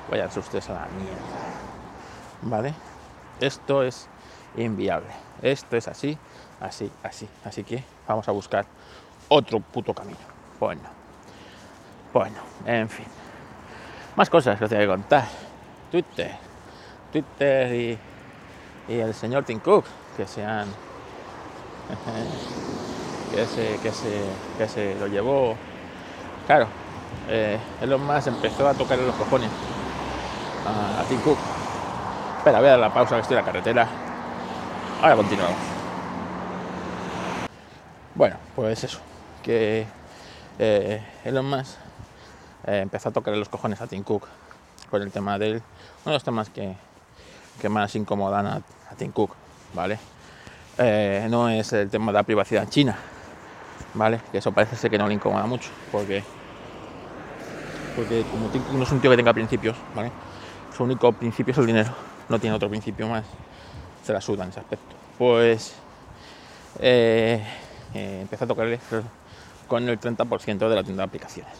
vayan 0.09 0.27
ustedes 0.27 0.69
a 0.69 0.73
la 0.73 0.87
mierda. 0.87 1.15
¿Vale? 2.43 2.73
Esto 3.39 3.83
es 3.83 4.07
inviable. 4.57 5.09
Esto 5.41 5.77
es 5.77 5.87
así, 5.87 6.17
así, 6.59 6.91
así. 7.03 7.27
Así 7.43 7.63
que 7.63 7.83
vamos 8.07 8.27
a 8.27 8.31
buscar 8.31 8.65
otro 9.29 9.59
puto 9.59 9.93
camino. 9.93 10.17
Bueno. 10.59 10.81
Bueno, 12.13 12.37
en 12.65 12.89
fin. 12.89 13.05
Más 14.15 14.29
cosas 14.29 14.57
que 14.57 14.65
os 14.65 14.71
voy 14.71 14.83
a 14.83 14.87
contar. 14.87 15.25
Twitter. 15.91 16.31
Twitter 17.11 17.73
y, 17.73 17.97
y 18.87 18.99
el 18.99 19.13
señor 19.13 19.43
Tim 19.43 19.59
Cook, 19.59 19.85
que 20.15 20.25
se 20.25 20.45
han 20.45 20.67
que 23.31 23.45
se, 23.45 23.77
que 23.79 23.91
se, 23.91 24.23
que 24.57 24.67
se 24.67 24.95
lo 24.95 25.07
llevó. 25.07 25.55
Claro, 26.47 26.67
eh, 27.27 27.59
Elon 27.81 28.05
Musk 28.05 28.27
empezó 28.27 28.67
a 28.67 28.73
tocarle 28.73 29.05
los 29.05 29.15
cojones 29.15 29.49
a, 30.65 31.01
a 31.01 31.03
Tim 31.05 31.19
Cook. 31.21 31.37
Espera, 32.37 32.59
voy 32.59 32.67
a 32.67 32.71
dar 32.71 32.79
la 32.79 32.93
pausa 32.93 33.15
que 33.15 33.21
estoy 33.21 33.37
en 33.37 33.45
la 33.45 33.51
carretera. 33.51 33.87
Ahora 35.01 35.15
continuamos. 35.15 35.57
Bueno, 38.13 38.37
pues 38.55 38.83
eso, 38.83 38.99
que 39.45 39.85
eh, 40.57 41.03
Elon 41.23 41.45
Musk 41.45 41.77
eh, 42.65 42.79
empezó 42.79 43.09
a 43.09 43.11
tocarle 43.11 43.37
los 43.37 43.47
cojones 43.47 43.79
a 43.79 43.85
Tim 43.85 44.03
Cook 44.03 44.27
con 44.89 45.01
el 45.03 45.11
tema 45.11 45.37
del. 45.37 45.53
Uno 45.53 45.63
de 46.05 46.13
los 46.13 46.23
temas 46.23 46.49
que, 46.49 46.75
que 47.61 47.69
más 47.69 47.95
incomodan 47.95 48.47
a, 48.47 48.55
a 48.55 48.95
Tim 48.97 49.11
Cook, 49.11 49.35
¿vale? 49.75 49.99
Eh, 50.79 51.27
no 51.29 51.47
es 51.47 51.71
el 51.73 51.89
tema 51.91 52.07
de 52.07 52.13
la 52.13 52.23
privacidad 52.23 52.63
en 52.63 52.69
China, 52.69 52.97
¿vale? 53.93 54.19
Que 54.31 54.39
eso 54.39 54.51
parece 54.51 54.75
ser 54.75 54.89
que 54.89 54.97
no 54.97 55.07
le 55.07 55.13
incomoda 55.13 55.45
mucho, 55.45 55.69
porque, 55.91 56.23
porque 57.95 58.25
como 58.31 58.47
Tim 58.49 58.63
Cook 58.63 58.75
no 58.75 58.83
es 58.83 58.91
un 58.91 58.99
tío 58.99 59.11
que 59.11 59.17
tenga 59.17 59.33
principios, 59.33 59.77
¿vale? 59.93 60.11
Su 60.75 60.83
único 60.83 61.11
principio 61.13 61.51
es 61.51 61.57
el 61.59 61.67
dinero, 61.67 61.93
no 62.29 62.39
tiene 62.39 62.55
otro 62.55 62.67
principio 62.67 63.07
más, 63.07 63.23
se 64.03 64.11
la 64.11 64.21
suda 64.21 64.43
en 64.43 64.49
ese 64.49 64.59
aspecto. 64.59 64.95
Pues 65.17 65.75
eh, 66.79 67.45
eh, 67.93 68.19
empezó 68.21 68.43
a 68.43 68.47
tocarle 68.47 68.79
con 69.67 69.87
el 69.89 69.99
30% 69.99 70.69
de 70.69 70.75
la 70.75 70.83
tienda 70.83 71.03
de 71.03 71.07
aplicaciones, 71.07 71.53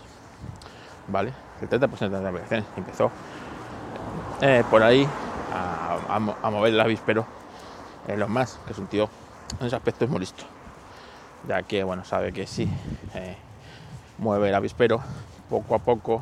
¿vale? 1.07 1.33
El 1.61 1.69
30% 1.69 2.17
de 2.17 2.23
las 2.23 2.25
aplicaciones 2.25 2.65
empezó 2.77 3.11
eh, 4.41 4.63
por 4.69 4.83
ahí 4.83 5.07
a, 5.53 5.97
a 6.15 6.19
mo- 6.19 6.35
a 6.41 6.49
mover 6.49 6.73
el 6.73 6.79
avispero 6.79 7.25
en 8.07 8.19
los 8.19 8.29
más, 8.29 8.59
que 8.65 8.73
es 8.73 8.79
un 8.79 8.87
tío 8.87 9.09
en 9.59 9.67
ese 9.67 9.75
aspecto 9.75 10.05
es 10.05 10.11
muy 10.11 10.19
listo, 10.19 10.43
ya 11.47 11.63
que 11.63 11.83
bueno 11.83 12.03
sabe 12.03 12.33
que 12.33 12.45
sí 12.47 12.67
eh, 13.15 13.35
mueve 14.17 14.49
el 14.49 14.55
avispero 14.55 15.01
poco 15.49 15.75
a 15.75 15.79
poco 15.79 16.21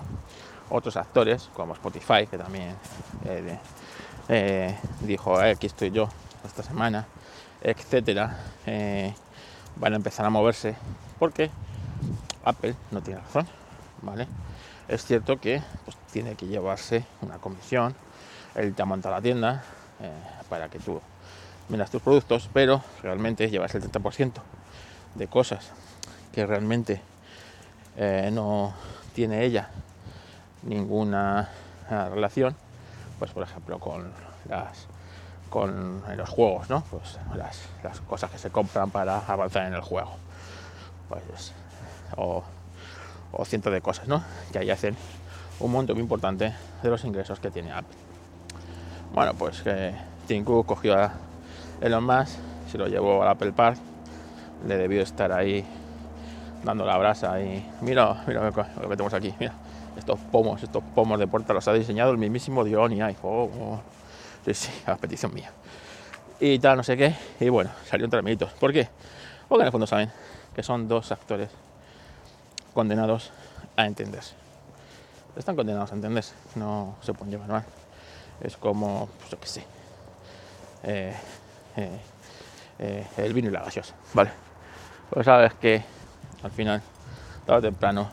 otros 0.70 0.96
actores 0.98 1.50
como 1.54 1.74
Spotify 1.74 2.28
que 2.30 2.38
también 2.38 2.76
eh, 3.26 3.58
eh, 4.30 4.78
dijo 5.02 5.42
"Eh, 5.42 5.52
aquí 5.52 5.68
estoy 5.68 5.92
yo 5.92 6.10
esta 6.46 6.64
semana 6.64 7.06
etcétera 7.62 8.38
eh, 8.66 9.14
van 9.78 9.94
a 9.94 9.96
empezar 9.96 10.26
a 10.26 10.30
moverse 10.30 10.76
porque 11.20 11.50
Apple 12.44 12.76
no 12.92 13.02
tiene 13.02 13.20
razón 13.22 13.48
vale 14.02 14.28
es 14.88 15.06
cierto 15.06 15.40
que 15.40 15.62
pues, 15.86 15.98
tiene 16.12 16.36
que 16.36 16.48
llevarse 16.48 17.06
una 17.22 17.38
comisión 17.38 17.96
él 18.56 18.74
te 18.74 18.82
ha 18.82 18.86
montado 18.86 19.16
la 19.16 19.22
tienda 19.22 19.64
eh, 20.02 20.12
para 20.50 20.70
que 20.70 20.80
tú 20.80 21.02
vendas 21.70 21.90
tus 21.90 22.02
productos 22.02 22.50
pero 22.54 22.84
realmente 23.02 23.50
llevarse 23.50 23.78
el 23.78 23.92
30% 23.92 24.34
de 25.16 25.28
cosas 25.28 25.72
que 26.32 26.46
realmente 26.46 27.02
eh, 27.96 28.30
no 28.34 28.74
tiene 29.14 29.46
ella 29.46 29.70
ninguna 30.64 31.50
eh, 31.90 32.10
relación, 32.10 32.56
pues 33.20 33.32
por 33.32 33.44
ejemplo 33.44 33.80
con 33.80 34.12
los 36.18 36.30
juegos, 36.30 36.70
¿no? 36.70 36.84
Pues 36.90 37.20
las, 37.36 37.62
las 37.84 38.00
cosas 38.02 38.32
que 38.32 38.38
se 38.38 38.50
compran 38.50 38.90
para 38.90 39.20
avanzar 39.20 39.68
en 39.68 39.76
el 39.76 39.82
juego. 39.82 40.16
Pues 41.10 41.54
o, 42.18 42.44
cientos 43.46 43.74
de 43.74 43.82
cosas, 43.82 44.08
¿no? 44.08 44.24
Que 44.52 44.60
ahí 44.60 44.70
hacen 44.70 44.96
un 45.60 45.72
monto 45.72 45.94
muy 45.94 46.04
importante 46.04 46.54
de 46.82 46.90
los 46.90 47.04
ingresos 47.04 47.40
que 47.40 47.52
tiene 47.52 47.72
Apple. 47.72 47.98
Bueno, 49.14 49.34
pues 49.34 49.62
que 49.62 49.94
Tim 50.28 50.44
cogió 50.44 50.98
a 50.98 51.14
Elon 51.82 52.08
se 52.72 52.78
lo 52.78 52.88
llevó 52.88 53.22
al 53.22 53.30
Apple 53.30 53.52
Park, 53.52 53.78
le 54.68 54.78
debió 54.78 55.02
estar 55.02 55.32
ahí 55.32 55.66
dando 56.64 56.86
la 56.86 56.98
brasa 56.98 57.40
y 57.42 57.70
mira, 57.82 58.24
mira 58.26 58.50
lo 58.50 58.54
que 58.54 58.96
tenemos 58.96 59.14
aquí, 59.14 59.34
mira, 59.40 59.54
estos 59.98 60.20
pomos, 60.32 60.64
estos 60.64 60.84
pomos 60.96 61.20
de 61.20 61.28
puerta 61.28 61.54
los 61.54 61.68
ha 61.68 61.74
diseñado 61.74 62.12
el 62.12 62.18
mismísimo 62.18 62.64
Dion 62.64 62.94
y 62.94 63.02
ay, 63.02 63.16
oh, 63.22 63.50
oh. 63.60 63.82
sí, 64.46 64.54
sí, 64.54 64.72
a 64.86 64.96
petición 64.96 65.34
mía. 65.34 65.52
Y 66.40 66.60
tal, 66.60 66.78
no 66.78 66.84
sé 66.84 66.98
qué, 66.98 67.16
y 67.40 67.50
bueno, 67.50 67.70
salió 67.86 68.06
entre 68.06 68.20
amiguitos. 68.20 68.52
¿Por 68.54 68.74
qué? 68.74 68.90
Porque 69.48 69.62
en 69.62 69.68
el 69.68 69.72
fondo 69.72 69.88
saben 69.88 70.12
que 70.56 70.64
son 70.64 70.88
dos 70.88 71.12
actores 71.12 71.50
condenados 72.74 73.32
a 73.76 73.86
entenderse. 73.86 74.36
Están 75.36 75.56
condenados 75.56 75.92
a 75.92 75.96
entenderse, 75.96 76.34
no 76.56 76.96
se 77.02 77.14
pueden 77.14 77.32
llevar 77.32 77.50
mal. 77.50 77.66
Es 78.42 78.58
como, 78.58 79.10
pues 79.40 79.52
sé, 79.52 79.66
eh, 80.84 81.16
eh, 81.78 82.00
eh, 82.80 83.08
el 83.18 83.34
vino 83.34 83.50
y 83.50 83.52
la 83.52 83.62
gaseosa, 83.62 83.96
¿vale? 84.14 84.32
Pues 85.10 85.26
sabes 85.26 85.54
que 85.56 85.84
al 86.44 86.52
final, 86.52 86.82
tarde 87.46 87.68
o 87.68 87.72
temprano, 87.72 88.10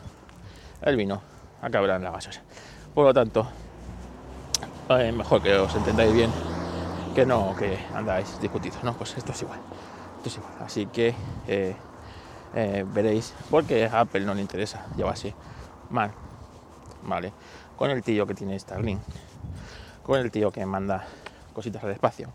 el 0.83 0.97
vino 0.97 1.21
acabará 1.61 1.97
en 1.97 2.05
la 2.05 2.11
gaseosa. 2.11 2.43
Por 2.95 3.07
lo 3.07 3.15
tanto, 3.15 3.47
mejor 4.89 5.43
que 5.43 5.55
os 5.57 5.75
entendáis 5.75 6.13
bien 6.13 6.31
que 7.15 7.27
no 7.27 7.55
que 7.57 7.79
andáis 7.95 8.41
discutidos, 8.41 8.83
¿no? 8.85 8.95
Pues 8.95 9.17
esto 9.17 9.33
es 9.33 9.43
igual. 9.43 9.59
Esto 10.19 10.29
es 10.29 10.37
igual. 10.37 10.53
Así 10.61 10.87
que 10.87 11.15
eh, 12.55 12.85
veréis, 12.87 13.35
porque 13.51 13.87
a 13.87 14.01
Apple 14.01 14.21
no 14.21 14.35
le 14.35 14.41
interesa 14.41 14.87
llevarse 14.97 15.35
mal, 15.91 16.11
¿vale? 17.03 17.33
Con 17.77 17.91
el 17.91 18.03
tío 18.03 18.27
que 18.27 18.35
tiene 18.35 18.59
Starlink, 18.59 19.01
con 20.03 20.19
el 20.19 20.31
tío 20.31 20.51
que 20.51 20.65
manda 20.67 21.05
cositas 21.53 21.83
al 21.85 21.91
espacio, 21.91 22.29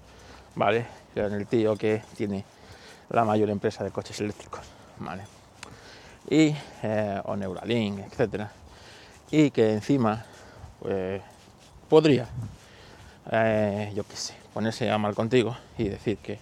¿vale? 0.55 0.85
Con 1.13 1.33
el 1.33 1.47
tío 1.47 1.75
que 1.75 2.01
tiene 2.15 2.45
la 3.09 3.25
mayor 3.25 3.49
empresa 3.49 3.83
de 3.83 3.91
coches 3.91 4.19
eléctricos, 4.21 4.61
¿vale? 4.99 5.23
Y, 6.29 6.55
eh, 6.83 7.21
o 7.25 7.35
Neuralink, 7.35 7.99
etcétera. 7.99 8.51
Y 9.31 9.51
que 9.51 9.73
encima 9.73 10.23
pues, 10.79 11.21
podría, 11.89 12.27
eh, 13.31 13.91
yo 13.95 14.03
qué 14.03 14.15
sé, 14.15 14.33
ponerse 14.53 14.89
a 14.89 14.97
mal 14.97 15.13
contigo 15.13 15.55
y 15.77 15.89
decir 15.89 16.17
que, 16.17 16.39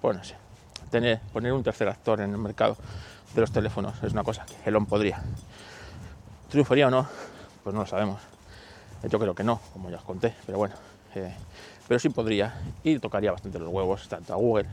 pues 0.00 0.16
no 0.16 0.24
sé, 0.24 0.36
tener, 0.90 1.20
poner 1.32 1.52
un 1.52 1.62
tercer 1.62 1.88
actor 1.88 2.20
en 2.20 2.30
el 2.30 2.38
mercado 2.38 2.76
de 3.34 3.40
los 3.40 3.50
teléfonos 3.50 4.02
es 4.02 4.12
una 4.12 4.24
cosa 4.24 4.44
que 4.46 4.68
Elon 4.68 4.86
podría. 4.86 5.22
¿Triunfaría 6.50 6.88
o 6.88 6.90
no? 6.90 7.06
Pues 7.62 7.74
no 7.74 7.80
lo 7.80 7.86
sabemos. 7.86 8.20
Yo 9.08 9.18
creo 9.18 9.34
que 9.34 9.44
no, 9.44 9.60
como 9.72 9.90
ya 9.90 9.96
os 9.96 10.04
conté, 10.04 10.34
pero 10.46 10.58
bueno. 10.58 10.74
eh, 11.14 11.32
pero 11.88 11.98
sí 11.98 12.10
podría 12.10 12.54
y 12.84 12.98
tocaría 12.98 13.32
bastante 13.32 13.58
los 13.58 13.68
huevos 13.72 14.06
tanto 14.08 14.34
a 14.34 14.36
Google 14.36 14.66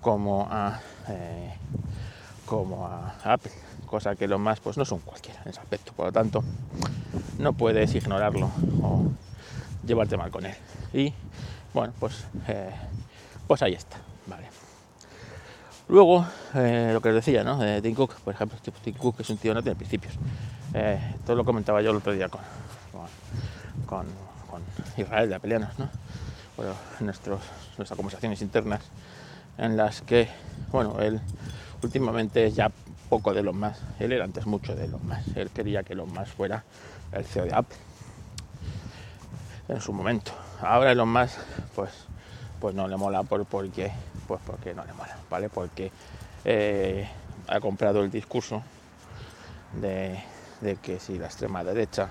como 0.00 0.46
a, 0.50 0.80
eh, 1.08 1.52
como 2.46 2.86
a 2.86 3.14
Apple, 3.24 3.52
cosa 3.86 4.14
que 4.14 4.28
los 4.28 4.38
más 4.38 4.60
pues 4.60 4.76
no 4.76 4.84
son 4.84 5.00
cualquiera 5.00 5.42
en 5.42 5.50
ese 5.50 5.60
aspecto, 5.60 5.92
por 5.92 6.06
lo 6.06 6.12
tanto 6.12 6.44
no 7.38 7.52
puedes 7.52 7.94
ignorarlo 7.94 8.50
o 8.82 9.04
llevarte 9.84 10.16
mal 10.16 10.30
con 10.30 10.46
él. 10.46 10.54
Y 10.92 11.12
bueno, 11.74 11.92
pues, 11.98 12.24
eh, 12.48 12.70
pues 13.46 13.62
ahí 13.62 13.74
está, 13.74 13.96
vale. 14.26 14.61
Luego, 15.92 16.24
eh, 16.54 16.88
lo 16.90 17.02
que 17.02 17.10
os 17.10 17.14
decía, 17.14 17.44
¿no? 17.44 17.58
De 17.58 17.82
Tim 17.82 17.94
Cook, 17.94 18.14
por 18.20 18.32
ejemplo, 18.32 18.58
Tim 18.82 18.94
Cook 18.94 19.16
es 19.20 19.28
un 19.28 19.36
tío 19.36 19.52
no 19.52 19.62
tiene 19.62 19.76
principios. 19.76 20.14
Eh, 20.72 20.98
esto 21.16 21.34
lo 21.34 21.44
comentaba 21.44 21.82
yo 21.82 21.90
el 21.90 21.98
otro 21.98 22.14
día 22.14 22.30
con, 22.30 22.40
con, 23.86 24.06
Israel 24.96 25.28
de 25.28 25.34
Apelianos, 25.34 25.78
¿no? 25.78 25.90
Bueno, 26.56 26.72
nuestros, 27.00 27.42
nuestras 27.76 27.94
conversaciones 27.94 28.40
internas 28.40 28.80
en 29.58 29.76
las 29.76 30.00
que, 30.00 30.30
bueno, 30.70 30.98
él 30.98 31.20
últimamente 31.82 32.46
es 32.46 32.54
ya 32.54 32.70
poco 33.10 33.34
de 33.34 33.42
los 33.42 33.54
más, 33.54 33.78
él 34.00 34.12
era 34.12 34.24
antes 34.24 34.46
mucho 34.46 34.74
de 34.74 34.88
los 34.88 35.04
más, 35.04 35.22
él 35.36 35.50
quería 35.50 35.82
que 35.82 35.94
los 35.94 36.10
más 36.10 36.30
fuera 36.30 36.64
el 37.12 37.26
CEO 37.26 37.44
de 37.44 37.54
Apple 37.54 37.76
en 39.68 39.80
su 39.82 39.92
momento. 39.92 40.32
Ahora 40.62 40.92
Elon 40.92 41.12
Musk, 41.12 41.36
pues, 41.74 41.90
pues 42.62 42.76
no 42.76 42.86
le 42.86 42.96
mola 42.96 43.24
por, 43.24 43.44
porque, 43.44 43.90
pues 44.28 44.40
porque 44.46 44.72
no 44.72 44.84
le 44.84 44.92
mola, 44.92 45.16
¿vale? 45.28 45.48
Porque 45.48 45.90
eh, 46.44 47.08
ha 47.48 47.58
comprado 47.58 48.04
el 48.04 48.10
discurso 48.12 48.62
de, 49.72 50.16
de 50.60 50.76
que 50.76 51.00
si 51.00 51.18
la 51.18 51.26
extrema 51.26 51.64
derecha, 51.64 52.10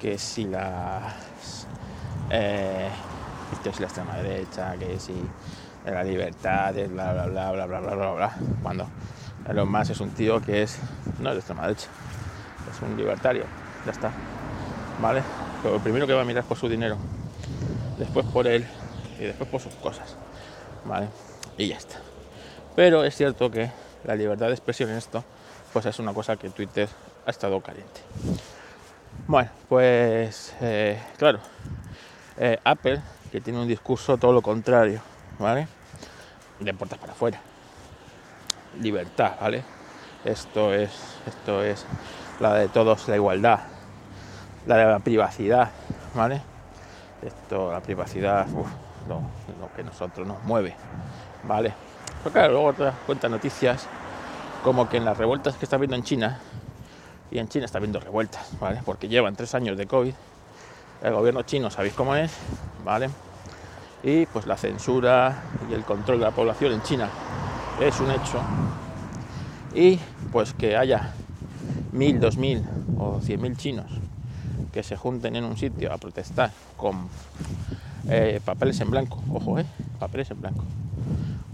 que 0.00 0.16
si 0.16 0.44
las 0.44 1.66
eh, 2.30 2.88
que 3.62 3.70
si 3.70 3.80
la 3.80 3.86
extrema 3.86 4.16
derecha, 4.16 4.76
que 4.78 4.98
si 4.98 5.14
la 5.84 6.02
libertad, 6.02 6.74
es 6.78 6.90
bla 6.90 7.12
bla 7.12 7.26
bla 7.26 7.52
bla 7.52 7.66
bla 7.66 7.80
bla 7.80 7.94
bla 7.94 8.12
bla. 8.12 8.36
Cuando 8.62 8.86
Elon 9.46 9.70
Musk 9.70 9.90
es 9.90 10.00
un 10.00 10.08
tío 10.12 10.40
que 10.40 10.62
es 10.62 10.78
no 11.18 11.28
es 11.28 11.34
de 11.34 11.40
extrema 11.40 11.64
derecha, 11.64 11.88
es 12.70 12.80
un 12.80 12.96
libertario, 12.96 13.44
ya 13.84 13.92
está. 13.92 14.10
¿Vale? 15.02 15.22
Pero 15.62 15.78
primero 15.80 16.06
que 16.06 16.14
va 16.14 16.22
a 16.22 16.24
mirar 16.24 16.44
por 16.44 16.56
su 16.56 16.66
dinero, 16.66 16.96
después 17.98 18.24
por 18.24 18.46
él 18.46 18.66
y 19.18 19.24
después 19.24 19.48
por 19.48 19.60
sus 19.60 19.74
cosas. 19.74 20.16
¿Vale? 20.84 21.08
Y 21.58 21.68
ya 21.68 21.76
está. 21.76 21.96
Pero 22.74 23.04
es 23.04 23.16
cierto 23.16 23.50
que 23.50 23.70
la 24.04 24.14
libertad 24.14 24.46
de 24.46 24.52
expresión 24.52 24.90
en 24.90 24.96
esto, 24.96 25.24
pues 25.72 25.86
es 25.86 25.98
una 25.98 26.12
cosa 26.12 26.36
que 26.36 26.50
Twitter 26.50 26.88
ha 27.26 27.30
estado 27.30 27.60
caliente. 27.60 28.00
Bueno, 29.26 29.50
pues 29.68 30.54
eh, 30.60 31.00
claro, 31.16 31.40
eh, 32.36 32.58
Apple, 32.62 33.00
que 33.32 33.40
tiene 33.40 33.60
un 33.60 33.66
discurso 33.66 34.16
todo 34.18 34.32
lo 34.32 34.42
contrario, 34.42 35.00
¿vale? 35.38 35.66
De 36.60 36.72
puertas 36.74 36.98
para 36.98 37.12
afuera. 37.12 37.40
Libertad, 38.80 39.32
¿vale? 39.40 39.64
Esto 40.24 40.72
es, 40.74 40.90
esto 41.26 41.64
es 41.64 41.86
la 42.40 42.54
de 42.54 42.68
todos, 42.68 43.08
la 43.08 43.16
igualdad, 43.16 43.60
la 44.66 44.76
de 44.76 44.84
la 44.84 44.98
privacidad, 44.98 45.70
¿vale? 46.14 46.42
Esto, 47.22 47.72
la 47.72 47.80
privacidad, 47.80 48.46
uf, 48.52 48.68
lo, 49.08 49.22
que 49.74 49.82
nosotros 49.82 50.26
nos 50.26 50.42
mueve, 50.44 50.74
¿vale? 51.44 51.72
Pero 52.22 52.32
claro, 52.32 52.52
luego 52.52 52.72
te 52.72 52.84
das 52.84 52.94
cuenta 53.06 53.28
noticias 53.28 53.86
como 54.62 54.88
que 54.88 54.96
en 54.96 55.04
las 55.04 55.16
revueltas 55.16 55.56
que 55.56 55.64
está 55.64 55.76
habiendo 55.76 55.96
en 55.96 56.02
China, 56.02 56.40
Y 57.30 57.38
en 57.38 57.48
China 57.48 57.64
está 57.64 57.78
habiendo 57.78 57.98
revueltas, 57.98 58.48
¿vale? 58.60 58.80
Porque 58.84 59.08
llevan 59.08 59.34
tres 59.34 59.54
años 59.54 59.76
de 59.76 59.86
COVID. 59.86 60.14
El 61.02 61.14
gobierno 61.14 61.42
chino, 61.42 61.70
sabéis 61.70 61.94
cómo 61.94 62.14
es, 62.14 62.32
¿vale? 62.84 63.10
Y 64.02 64.26
pues 64.26 64.46
la 64.46 64.56
censura 64.56 65.42
y 65.68 65.74
el 65.74 65.84
control 65.84 66.20
de 66.20 66.24
la 66.24 66.30
población 66.30 66.72
en 66.72 66.82
China 66.82 67.08
es 67.80 67.98
un 68.00 68.10
hecho. 68.10 68.40
Y 69.74 69.98
pues 70.32 70.54
que 70.54 70.76
haya 70.76 71.12
mil, 71.92 72.20
dos 72.20 72.36
mil 72.36 72.64
o 72.98 73.20
cien 73.20 73.42
mil 73.42 73.56
chinos 73.56 73.86
que 74.72 74.82
se 74.82 74.96
junten 74.96 75.36
en 75.36 75.44
un 75.44 75.56
sitio 75.56 75.92
a 75.92 75.98
protestar 75.98 76.50
con 76.76 77.08
eh, 78.08 78.40
papeles 78.44 78.80
en 78.80 78.90
blanco, 78.90 79.20
ojo, 79.32 79.58
eh, 79.58 79.66
papeles 79.98 80.30
en 80.30 80.40
blanco, 80.40 80.62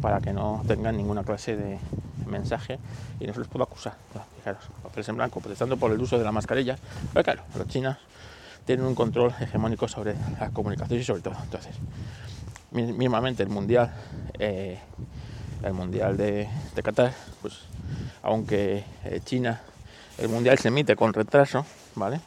para 0.00 0.20
que 0.20 0.32
no 0.32 0.62
tengan 0.66 0.96
ninguna 0.96 1.24
clase 1.24 1.56
de 1.56 1.78
mensaje 2.26 2.78
y 3.20 3.26
no 3.26 3.32
se 3.32 3.40
les 3.40 3.48
pueda 3.48 3.64
acusar. 3.64 3.94
Fijaros, 4.38 4.64
papeles 4.82 5.08
en 5.08 5.16
blanco, 5.16 5.40
protestando 5.40 5.76
por 5.76 5.92
el 5.92 6.00
uso 6.00 6.18
de 6.18 6.24
la 6.24 6.32
mascarilla. 6.32 6.76
Pero 7.12 7.24
claro, 7.24 7.42
los 7.56 7.68
chinos 7.68 7.96
tienen 8.66 8.84
un 8.84 8.94
control 8.94 9.32
hegemónico 9.40 9.88
sobre 9.88 10.14
la 10.38 10.50
comunicación 10.50 11.00
y 11.00 11.04
sobre 11.04 11.22
todo. 11.22 11.36
Entonces, 11.42 11.74
mismamente 12.70 13.42
el 13.42 13.48
mundial, 13.48 13.92
eh, 14.38 14.78
el 15.62 15.72
mundial 15.72 16.16
de, 16.16 16.48
de, 16.74 16.82
Qatar, 16.82 17.12
pues 17.40 17.60
aunque 18.22 18.84
China, 19.24 19.60
el 20.18 20.28
mundial 20.28 20.58
se 20.58 20.68
emite 20.68 20.96
con 20.96 21.12
retraso, 21.12 21.64
¿vale? 21.94 22.20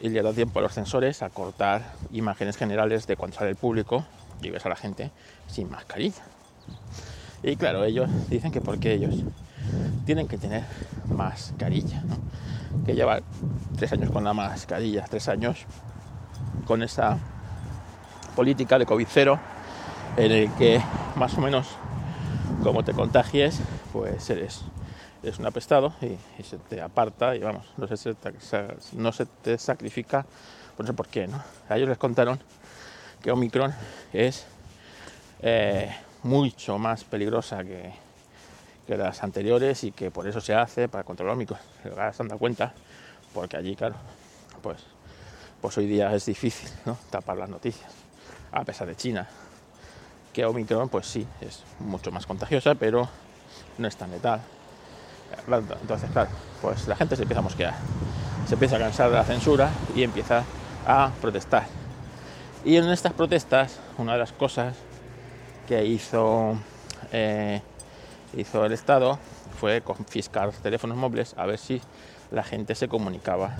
Y 0.00 0.08
le 0.08 0.22
da 0.22 0.32
tiempo 0.32 0.58
a 0.58 0.62
los 0.62 0.72
sensores 0.72 1.22
a 1.22 1.30
cortar 1.30 1.92
imágenes 2.10 2.56
generales 2.56 3.06
de 3.06 3.16
cuando 3.16 3.36
sale 3.36 3.50
el 3.50 3.56
público 3.56 4.04
y 4.42 4.50
ves 4.50 4.64
a 4.64 4.70
la 4.70 4.76
gente 4.76 5.10
sin 5.46 5.70
mascarilla. 5.70 6.22
Y 7.42 7.56
claro, 7.56 7.84
ellos 7.84 8.08
dicen 8.28 8.50
que 8.50 8.60
porque 8.60 8.94
ellos 8.94 9.14
tienen 10.04 10.28
que 10.28 10.38
tener 10.38 10.64
mascarilla, 11.08 12.02
que 12.84 12.94
llevar 12.94 13.22
tres 13.76 13.92
años 13.92 14.10
con 14.10 14.24
la 14.24 14.32
mascarilla, 14.32 15.04
tres 15.04 15.28
años 15.28 15.66
con 16.66 16.82
esa 16.82 17.18
política 18.34 18.78
de 18.78 18.86
COVID 18.86 19.06
cero 19.08 19.38
en 20.16 20.32
el 20.32 20.52
que 20.54 20.82
más 21.16 21.36
o 21.36 21.40
menos 21.40 21.66
como 22.62 22.84
te 22.84 22.92
contagies, 22.92 23.60
pues 23.92 24.28
eres, 24.30 24.62
eres 25.22 25.38
un 25.38 25.46
apestado 25.46 25.94
y, 26.00 26.42
se 26.42 26.56
te 26.56 26.80
aparta 26.80 27.36
y 27.36 27.40
vamos, 27.40 27.66
no 27.76 29.12
se, 29.12 29.26
te 29.26 29.58
sacrifica, 29.58 30.24
pues 30.76 30.84
no 30.84 30.86
sé 30.86 30.92
por 30.94 31.08
qué, 31.08 31.26
¿no? 31.26 31.42
A 31.68 31.76
ellos 31.76 31.88
les 31.88 31.98
contaron 31.98 32.40
que 33.22 33.30
Omicron 33.30 33.74
es 34.12 34.46
eh, 35.42 35.94
mucho 36.22 36.78
más 36.78 37.04
peligrosa 37.04 37.62
que, 37.64 38.10
las 38.88 39.22
anteriores 39.22 39.84
y 39.84 39.92
que 39.92 40.10
por 40.10 40.26
eso 40.26 40.40
se 40.40 40.52
hace 40.52 40.88
para 40.88 41.04
controlar 41.04 41.34
Omicron. 41.36 41.60
Se 41.80 42.24
dan 42.24 42.38
cuenta, 42.38 42.74
porque 43.32 43.56
allí, 43.56 43.76
claro, 43.76 43.94
pues, 44.60 44.78
pues 45.60 45.78
hoy 45.78 45.86
día 45.86 46.12
es 46.12 46.26
difícil 46.26 46.68
¿no? 46.86 46.98
tapar 47.08 47.36
las 47.36 47.48
noticias, 47.48 47.88
a 48.50 48.64
pesar 48.64 48.88
de 48.88 48.96
China, 48.96 49.28
que 50.32 50.44
Omicron, 50.44 50.88
pues 50.88 51.06
sí, 51.06 51.24
es 51.40 51.62
mucho 51.78 52.10
más 52.10 52.26
contagiosa, 52.26 52.74
pero 52.74 53.08
no 53.78 53.86
es 53.86 53.96
tan 53.96 54.10
letal. 54.10 54.40
Entonces, 55.82 56.10
claro, 56.10 56.30
pues 56.62 56.86
la 56.86 56.96
gente 56.96 57.16
se 57.16 57.22
empieza 57.22 57.40
a 57.40 57.42
mosquear, 57.42 57.74
se 58.46 58.54
empieza 58.54 58.76
a 58.76 58.78
cansar 58.78 59.10
de 59.10 59.16
la 59.16 59.24
censura 59.24 59.70
y 59.94 60.02
empieza 60.02 60.44
a 60.86 61.10
protestar. 61.20 61.64
Y 62.64 62.76
en 62.76 62.88
estas 62.90 63.12
protestas, 63.12 63.78
una 63.98 64.12
de 64.12 64.18
las 64.18 64.32
cosas 64.32 64.76
que 65.66 65.84
hizo, 65.84 66.56
eh, 67.12 67.62
hizo 68.36 68.64
el 68.64 68.72
Estado 68.72 69.18
fue 69.58 69.82
confiscar 69.82 70.50
teléfonos 70.52 70.96
móviles 70.96 71.34
a 71.36 71.46
ver 71.46 71.58
si 71.58 71.80
la 72.30 72.42
gente 72.42 72.74
se 72.74 72.88
comunicaba 72.88 73.56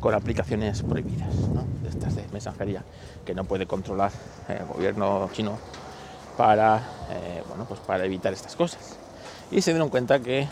con 0.00 0.14
aplicaciones 0.14 0.82
prohibidas, 0.82 1.34
de 1.82 1.88
estas 1.88 2.16
de 2.16 2.26
mensajería 2.32 2.82
que 3.24 3.34
no 3.34 3.44
puede 3.44 3.66
controlar 3.66 4.12
el 4.48 4.64
gobierno 4.66 5.28
chino 5.32 5.58
para, 6.36 6.82
eh, 7.10 7.42
bueno, 7.48 7.64
pues 7.64 7.80
para 7.80 8.04
evitar 8.04 8.32
estas 8.32 8.54
cosas. 8.56 8.98
Y 9.50 9.62
se 9.62 9.72
dieron 9.72 9.88
cuenta 9.88 10.18
que, 10.20 10.46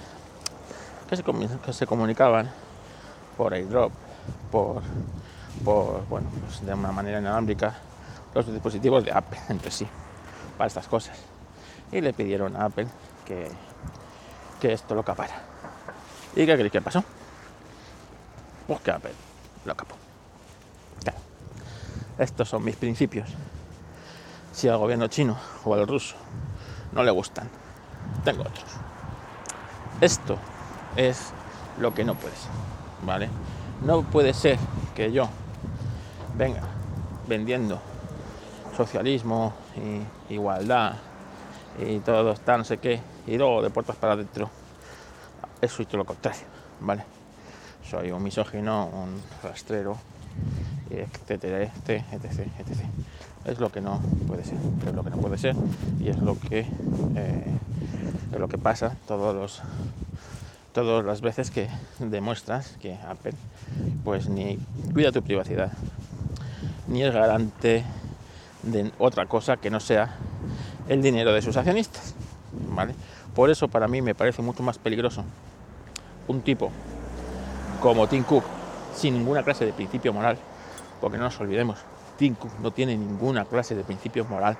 que, 1.09 1.73
se, 1.73 1.87
comunicaban 1.87 2.51
por 3.37 3.55
airdrop, 3.55 3.93
por, 4.51 4.83
por 5.65 6.07
bueno, 6.09 6.29
pues 6.47 6.65
de 6.65 6.75
una 6.75 6.93
manera 6.93 7.19
inalámbrica 7.19 7.75
los 8.35 8.47
dispositivos 8.47 9.05
de 9.05 9.13
Apple 9.13 9.39
entre 9.49 9.71
sí 9.71 9.87
para 10.57 10.69
estas 10.69 10.89
cosas. 10.89 11.17
Y 11.93 12.01
le 12.01 12.13
pidieron 12.13 12.57
a 12.57 12.67
Apple 12.67 12.87
que, 13.25 13.49
que 14.61 14.73
esto 14.73 14.95
lo 14.95 15.03
capara. 15.03 15.35
¿Y 16.35 16.47
qué 16.47 16.55
creéis 16.55 16.73
que 16.73 16.81
pasó? 16.81 17.05
Pues 18.67 18.81
que 18.81 18.91
Apple 18.91 19.13
lo 19.65 19.75
capó. 19.77 19.95
Estos 22.19 22.49
son 22.49 22.65
mis 22.65 22.77
principios. 22.77 23.29
Si 24.53 24.69
al 24.69 24.79
gobierno 24.79 25.09
chino 25.09 25.37
o 25.65 25.75
al 25.75 25.87
ruso 25.87 26.15
no 26.93 27.03
le 27.03 27.11
gustan, 27.11 27.51
tengo 28.25 28.43
otros. 28.43 28.65
Esto 30.01 30.39
es 30.97 31.33
lo 31.79 31.95
que 31.95 32.05
no 32.05 32.15
puede 32.15 32.37
ser, 32.37 32.51
¿vale? 33.05 33.29
No 33.85 34.03
puede 34.03 34.33
ser 34.35 34.59
que 34.95 35.13
yo 35.13 35.29
venga 36.37 36.63
vendiendo 37.29 37.81
socialismo 38.77 39.53
y 39.77 40.35
igualdad 40.35 40.95
y 41.79 41.99
todo 42.01 42.33
está 42.33 42.59
no 42.59 42.65
sé 42.65 42.79
qué 42.79 43.01
y 43.27 43.37
luego 43.37 43.63
de 43.63 43.71
puertas 43.71 43.97
para 43.97 44.15
adentro 44.15 44.51
eso 45.61 45.83
y 45.83 45.97
lo 45.97 46.05
contrario 46.05 46.43
vale 46.81 47.05
soy 47.89 48.11
un 48.11 48.23
misógino 48.23 48.87
un 48.87 49.21
rastrero 49.43 49.97
etcétera 50.91 51.63
etc, 51.63 52.05
etc 52.13 52.49
etc 52.59 52.81
es 53.45 53.59
lo 53.59 53.71
que 53.71 53.81
no 53.81 54.01
puede 54.27 54.45
ser 54.45 54.59
es 54.87 54.95
lo 54.95 55.05
que 55.05 55.11
no 55.11 55.17
puede 55.17 55.39
ser 55.39 55.55
y 56.01 56.09
es 56.09 56.19
lo 56.19 56.39
que 56.39 56.61
eh, 57.17 57.59
es 58.33 58.39
lo 58.39 58.49
que 58.49 58.59
pasa 58.59 58.97
todos 59.07 59.35
los 59.35 59.63
todas 60.75 61.05
las 61.07 61.21
veces 61.21 61.51
que 61.51 61.69
demuestras 62.01 62.77
que 62.83 62.99
Apple 63.09 63.33
pues 64.05 64.29
ni 64.29 64.59
cuida 64.93 65.13
tu 65.13 65.23
privacidad 65.23 65.73
ni 66.89 67.03
es 67.03 67.15
garante 67.15 67.85
de 68.63 68.93
otra 68.99 69.27
cosa 69.27 69.57
que 69.57 69.71
no 69.71 69.81
sea 69.81 70.17
el 70.89 71.01
dinero 71.01 71.33
de 71.33 71.41
sus 71.41 71.57
accionistas. 71.57 72.15
¿vale? 72.75 72.95
Por 73.35 73.51
eso 73.51 73.69
para 73.69 73.89
mí 73.89 74.03
me 74.03 74.15
parece 74.15 74.43
mucho 74.43 74.63
más 74.63 74.79
peligroso 74.79 75.25
un 76.27 76.41
tipo 76.43 76.71
como 77.81 78.07
Tim 78.09 78.25
Cook 78.25 78.45
sin 78.95 79.15
ninguna 79.15 79.43
clase 79.43 79.67
de 79.67 79.73
principio 79.73 80.13
moral, 80.13 80.39
porque 81.01 81.19
no 81.19 81.25
nos 81.25 81.41
olvidemos, 81.41 81.79
Tim 82.17 82.35
Cook 82.35 82.53
no 82.63 82.71
tiene 82.71 82.97
ninguna 82.97 83.45
clase 83.45 83.75
de 83.75 83.85
principio 83.85 84.25
moral 84.25 84.57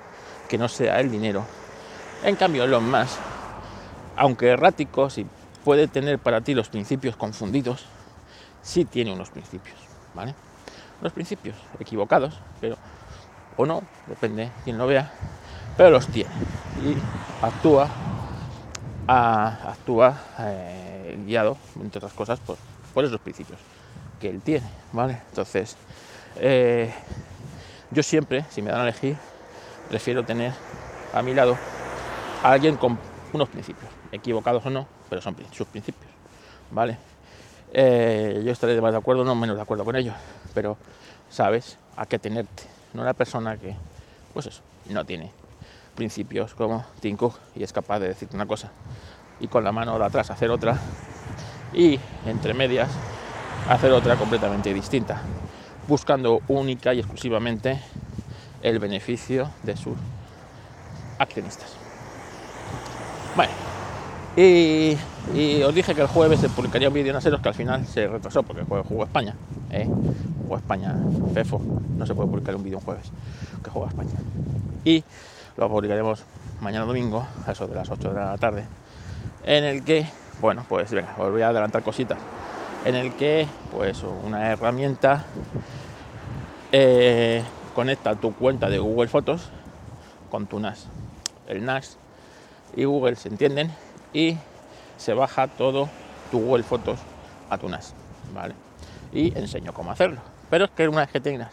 que 0.47 0.57
no 0.57 0.67
sea 0.67 0.99
el 0.99 1.09
dinero. 1.09 1.43
En 2.23 2.35
cambio, 2.35 2.63
Elon 2.63 2.89
Musk, 2.89 3.19
aunque 4.15 4.49
errático, 4.49 5.09
si 5.09 5.25
puede 5.65 5.87
tener 5.87 6.19
para 6.19 6.41
ti 6.41 6.53
los 6.53 6.69
principios 6.69 7.17
confundidos, 7.17 7.85
sí 8.61 8.85
tiene 8.85 9.11
unos 9.11 9.31
principios, 9.31 9.75
¿vale? 10.13 10.35
Unos 11.01 11.11
principios 11.11 11.55
equivocados, 11.79 12.39
pero 12.61 12.77
o 13.57 13.65
no, 13.65 13.81
depende 14.05 14.51
quien 14.63 14.77
lo 14.77 14.85
vea, 14.85 15.11
pero 15.75 15.89
los 15.89 16.07
tiene 16.07 16.29
y 16.83 16.95
actúa, 17.43 17.89
actúa 19.07 20.21
eh, 20.39 21.17
guiado, 21.25 21.57
entre 21.81 21.97
otras 21.97 22.13
cosas, 22.13 22.39
por, 22.39 22.57
por, 22.93 23.03
esos 23.03 23.19
principios 23.19 23.59
que 24.21 24.29
él 24.29 24.41
tiene, 24.41 24.67
¿vale? 24.93 25.19
Entonces, 25.29 25.75
eh, 26.35 26.93
yo 27.89 28.03
siempre, 28.03 28.45
si 28.51 28.61
me 28.61 28.69
dan 28.69 28.81
a 28.81 28.83
elegir, 28.83 29.17
prefiero 29.89 30.23
tener 30.23 30.53
a 31.11 31.23
mi 31.23 31.33
lado 31.33 31.57
a 32.43 32.51
alguien 32.51 32.77
con 32.77 32.99
unos 33.33 33.49
principios, 33.49 33.89
equivocados 34.11 34.63
o 34.67 34.69
no, 34.69 34.94
pero 35.09 35.21
son 35.21 35.35
sus 35.51 35.67
principios, 35.67 36.11
¿vale? 36.71 36.97
Eh, 37.73 38.41
yo 38.45 38.51
estaré 38.51 38.79
más 38.81 38.91
de 38.91 38.97
acuerdo, 38.97 39.23
no 39.23 39.35
menos 39.35 39.55
de 39.55 39.61
acuerdo 39.61 39.83
con 39.83 39.95
ellos, 39.95 40.15
pero 40.53 40.77
sabes 41.29 41.77
a 41.97 42.05
qué 42.05 42.19
tenerte 42.19 42.63
no 42.95 43.01
una 43.01 43.13
persona 43.13 43.57
que, 43.57 43.75
pues 44.33 44.47
eso, 44.47 44.61
no 44.89 45.05
tiene 45.05 45.31
principios 45.95 46.53
como 46.53 46.85
Tim 46.99 47.17
y 47.55 47.63
es 47.63 47.73
capaz 47.73 47.99
de 47.99 48.07
decirte 48.07 48.35
una 48.35 48.45
cosa 48.45 48.71
y 49.39 49.47
con 49.47 49.63
la 49.63 49.71
mano 49.71 49.97
de 49.97 50.05
atrás 50.05 50.29
hacer 50.31 50.49
otra 50.49 50.77
y 51.73 51.99
entre 52.25 52.53
medias 52.53 52.89
hacer 53.69 53.91
otra 53.91 54.15
completamente 54.15 54.73
distinta, 54.73 55.21
buscando 55.87 56.41
única 56.47 56.93
y 56.93 56.99
exclusivamente 56.99 57.79
el 58.61 58.79
beneficio 58.79 59.49
de 59.63 59.75
sus 59.75 59.97
accionistas. 61.19 61.75
Bueno, 63.35 63.64
y, 64.37 64.97
os 65.63 65.73
dije 65.73 65.95
que 65.95 66.01
el 66.01 66.07
jueves 66.07 66.39
se 66.39 66.49
publicaría 66.49 66.87
un 66.89 66.93
vídeo 66.93 67.11
en 67.11 67.17
Aseros 67.17 67.41
que 67.41 67.49
al 67.49 67.55
final 67.55 67.85
se 67.87 68.07
retrasó 68.07 68.43
porque 68.43 68.61
el 68.61 68.67
jueves 68.67 68.87
jugó 68.87 69.03
España. 69.03 69.35
¿eh? 69.71 69.87
Jugó 70.43 70.57
España, 70.57 70.95
FEFO, 71.33 71.61
no 71.97 72.05
se 72.05 72.13
puede 72.13 72.29
publicar 72.29 72.55
un 72.55 72.63
vídeo 72.63 72.77
un 72.77 72.83
jueves 72.83 73.11
que 73.63 73.69
juega 73.69 73.89
España. 73.89 74.11
Y 74.83 75.03
lo 75.57 75.69
publicaremos 75.69 76.23
mañana 76.61 76.85
domingo, 76.85 77.25
a 77.45 77.51
eso 77.51 77.67
de 77.67 77.75
las 77.75 77.89
8 77.89 78.09
de 78.09 78.15
la 78.15 78.37
tarde, 78.37 78.65
en 79.45 79.63
el 79.63 79.83
que, 79.83 80.05
bueno, 80.41 80.65
pues 80.67 80.91
venga, 80.91 81.15
os 81.17 81.31
voy 81.31 81.41
a 81.41 81.49
adelantar 81.49 81.81
cositas 81.83 82.17
en 82.85 82.93
el 82.93 83.13
que 83.13 83.47
pues 83.71 84.03
una 84.03 84.51
herramienta 84.51 85.25
eh, 86.71 87.43
conecta 87.73 88.15
tu 88.15 88.33
cuenta 88.33 88.69
de 88.69 88.77
Google 88.77 89.07
Fotos 89.07 89.49
con 90.29 90.45
tu 90.45 90.59
NAS. 90.59 90.87
El 91.47 91.65
NAS 91.65 91.97
y 92.75 92.85
Google 92.85 93.15
se 93.15 93.29
entienden 93.29 93.71
y 94.15 94.37
se 94.97 95.13
baja 95.13 95.47
todo 95.49 95.89
tu 96.31 96.39
Google 96.39 96.63
Fotos 96.63 96.99
a 97.49 97.57
tu 97.57 97.67
NAS, 97.67 97.93
¿vale? 98.33 98.55
Y 99.11 99.37
enseño 99.37 99.73
cómo 99.73 99.91
hacerlo. 99.91 100.21
Pero 100.49 100.65
es 100.65 100.71
que 100.71 100.87
una 100.87 101.01
vez 101.01 101.09
que 101.09 101.19
tengas 101.19 101.51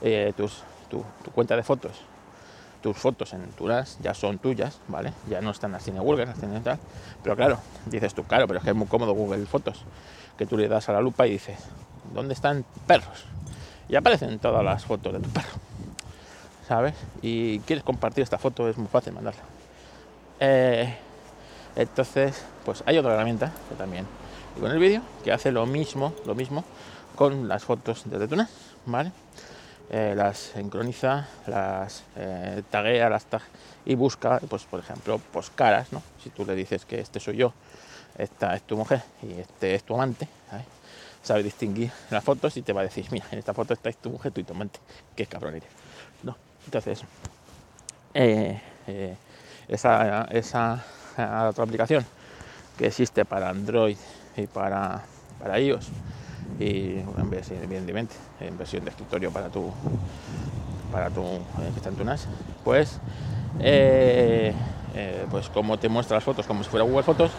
eh, 0.00 0.32
tus, 0.36 0.64
tu, 0.90 1.04
cuenta 1.32 1.54
de 1.54 1.62
fotos, 1.62 1.92
tus 2.82 2.96
fotos 2.96 3.32
en 3.34 3.48
tu 3.52 3.68
NAS 3.68 3.98
ya 4.02 4.14
son 4.14 4.38
tuyas, 4.38 4.80
¿vale? 4.88 5.12
Ya 5.30 5.40
no 5.40 5.52
están 5.52 5.76
así 5.76 5.90
en 5.90 5.98
Google, 5.98 6.24
en 6.24 6.62
tal. 6.64 6.78
Pero 7.22 7.36
claro, 7.36 7.58
dices 7.86 8.12
tú, 8.14 8.24
claro, 8.24 8.48
pero 8.48 8.58
es 8.58 8.64
que 8.64 8.70
es 8.70 8.76
muy 8.76 8.88
cómodo 8.88 9.12
Google 9.12 9.46
Fotos, 9.46 9.84
que 10.36 10.44
tú 10.44 10.58
le 10.58 10.66
das 10.66 10.88
a 10.88 10.92
la 10.92 11.00
lupa 11.00 11.28
y 11.28 11.30
dices, 11.30 11.58
¿dónde 12.12 12.34
están 12.34 12.64
perros? 12.88 13.26
Y 13.88 13.94
aparecen 13.94 14.40
todas 14.40 14.64
las 14.64 14.84
fotos 14.84 15.12
de 15.12 15.20
tu 15.20 15.28
perro, 15.28 15.52
¿sabes? 16.66 16.94
Y 17.22 17.60
quieres 17.60 17.84
compartir 17.84 18.24
esta 18.24 18.38
foto, 18.38 18.68
es 18.68 18.76
muy 18.76 18.88
fácil 18.88 19.12
mandarla. 19.12 19.42
Eh, 20.40 20.96
entonces, 21.76 22.44
pues 22.64 22.82
hay 22.86 22.98
otra 22.98 23.14
herramienta 23.14 23.52
que 23.68 23.74
también 23.74 24.06
con 24.60 24.70
el 24.70 24.78
vídeo 24.78 25.02
que 25.24 25.32
hace 25.32 25.50
lo 25.50 25.64
mismo, 25.66 26.12
lo 26.26 26.34
mismo 26.34 26.64
con 27.16 27.48
las 27.48 27.64
fotos 27.64 28.02
de 28.04 28.36
NAS, 28.36 28.50
¿vale? 28.86 29.12
Eh, 29.90 30.14
las 30.16 30.52
sincroniza, 30.54 31.28
las 31.46 32.04
eh, 32.16 32.62
taguea, 32.70 33.08
las 33.10 33.26
tag 33.26 33.42
y 33.84 33.94
busca, 33.94 34.40
pues 34.48 34.64
por 34.64 34.80
ejemplo, 34.80 35.20
pues 35.32 35.50
caras, 35.50 35.92
¿no? 35.92 36.02
Si 36.22 36.30
tú 36.30 36.44
le 36.44 36.54
dices 36.54 36.84
que 36.84 37.00
este 37.00 37.20
soy 37.20 37.36
yo, 37.36 37.52
esta 38.16 38.54
es 38.54 38.62
tu 38.62 38.76
mujer 38.76 39.02
y 39.22 39.40
este 39.40 39.74
es 39.74 39.84
tu 39.84 39.94
amante, 39.94 40.28
sabe 41.22 41.42
distinguir 41.42 41.90
las 42.10 42.24
fotos 42.24 42.56
y 42.56 42.62
te 42.62 42.72
va 42.72 42.80
a 42.80 42.84
decir, 42.84 43.06
mira, 43.10 43.26
en 43.30 43.38
esta 43.38 43.54
foto 43.54 43.74
está 43.74 43.92
tu 43.92 44.10
mujer, 44.10 44.32
tú 44.32 44.40
y 44.40 44.44
tu 44.44 44.54
amante, 44.54 44.78
qué 45.14 45.26
cabrón 45.26 45.60
¿no? 46.22 46.36
Entonces, 46.64 47.02
eh, 48.14 48.60
esa, 49.68 50.22
esa 50.30 50.84
otra 51.48 51.64
aplicación 51.64 52.04
que 52.78 52.86
existe 52.86 53.24
para 53.24 53.48
Android 53.50 53.96
y 54.36 54.46
para, 54.46 55.02
para 55.40 55.60
iOS. 55.60 55.88
Y 56.58 56.98
evidentemente 57.50 58.14
en 58.40 58.56
versión 58.58 58.84
de 58.84 58.90
escritorio 58.90 59.30
para 59.30 59.48
tu 59.48 59.72
para 60.92 61.10
tu 61.10 61.22
eh, 61.22 61.70
que 61.72 61.76
está 61.76 61.88
en 61.88 61.96
tu 61.96 62.04
pues 62.62 62.98
eh, 63.60 64.52
eh, 64.94 65.26
pues 65.30 65.48
como 65.48 65.78
te 65.78 65.88
muestra 65.88 66.18
las 66.18 66.24
fotos 66.24 66.46
como 66.46 66.62
si 66.62 66.68
fuera 66.68 66.84
Google 66.84 67.02
Fotos 67.02 67.32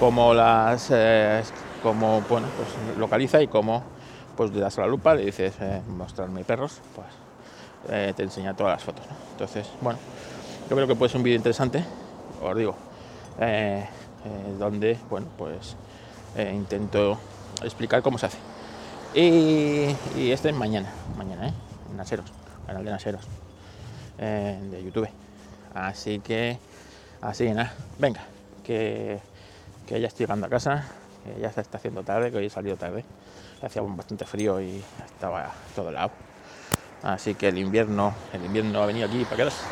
como 0.00 0.32
las 0.32 0.90
como 1.82 2.22
bueno 2.22 2.48
pues 2.56 2.98
localiza 2.98 3.42
y 3.42 3.48
como 3.48 3.84
pues 4.36 4.50
le 4.52 4.60
das 4.60 4.78
a 4.78 4.82
la 4.82 4.86
lupa 4.86 5.14
le 5.14 5.26
dices 5.26 5.54
mostrarme 5.86 6.42
perros 6.42 6.80
pues 6.94 8.16
te 8.16 8.22
enseña 8.22 8.54
todas 8.54 8.74
las 8.74 8.82
fotos 8.82 9.04
entonces 9.32 9.68
bueno 9.82 9.98
yo 10.68 10.76
creo 10.76 10.88
que 10.88 10.96
puede 10.96 11.10
ser 11.10 11.18
un 11.18 11.24
vídeo 11.24 11.36
interesante 11.36 11.84
os 12.42 12.56
digo 12.56 12.74
donde 14.58 14.98
bueno 15.08 15.26
pues 15.38 15.76
intento 16.36 17.18
explicar 17.62 18.02
cómo 18.02 18.18
se 18.18 18.26
hace. 18.26 18.38
Y, 19.14 19.96
y 20.16 20.30
este 20.30 20.50
es 20.50 20.54
mañana, 20.54 20.88
mañana, 21.16 21.48
¿eh? 21.48 21.52
En 21.90 21.96
Naseros, 21.96 22.32
canal 22.66 22.84
de 22.84 22.90
Naseros, 22.92 23.22
eh, 24.18 24.58
de 24.70 24.84
YouTube. 24.84 25.08
Así 25.74 26.20
que, 26.20 26.58
así 27.20 27.50
nada, 27.50 27.72
venga, 27.98 28.20
que, 28.64 29.18
que 29.86 30.00
ya 30.00 30.06
estoy 30.06 30.26
llegando 30.26 30.46
a 30.46 30.48
casa, 30.48 30.84
que 31.24 31.40
ya 31.40 31.50
se 31.50 31.60
está 31.60 31.78
haciendo 31.78 32.04
tarde, 32.04 32.30
que 32.30 32.38
hoy 32.38 32.46
he 32.46 32.50
salido 32.50 32.76
tarde. 32.76 33.04
Hacía 33.62 33.82
bastante 33.82 34.24
frío 34.24 34.60
y 34.60 34.82
estaba 35.04 35.50
todo 35.74 35.90
lado. 35.90 36.12
Así 37.02 37.34
que 37.34 37.48
el 37.48 37.58
invierno, 37.58 38.14
el 38.32 38.44
invierno 38.44 38.80
ha 38.80 38.86
venido 38.86 39.08
aquí 39.08 39.24
para 39.24 39.36
quedarse. 39.36 39.64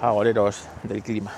Agoreros 0.00 0.64
del 0.84 1.02
clima. 1.02 1.32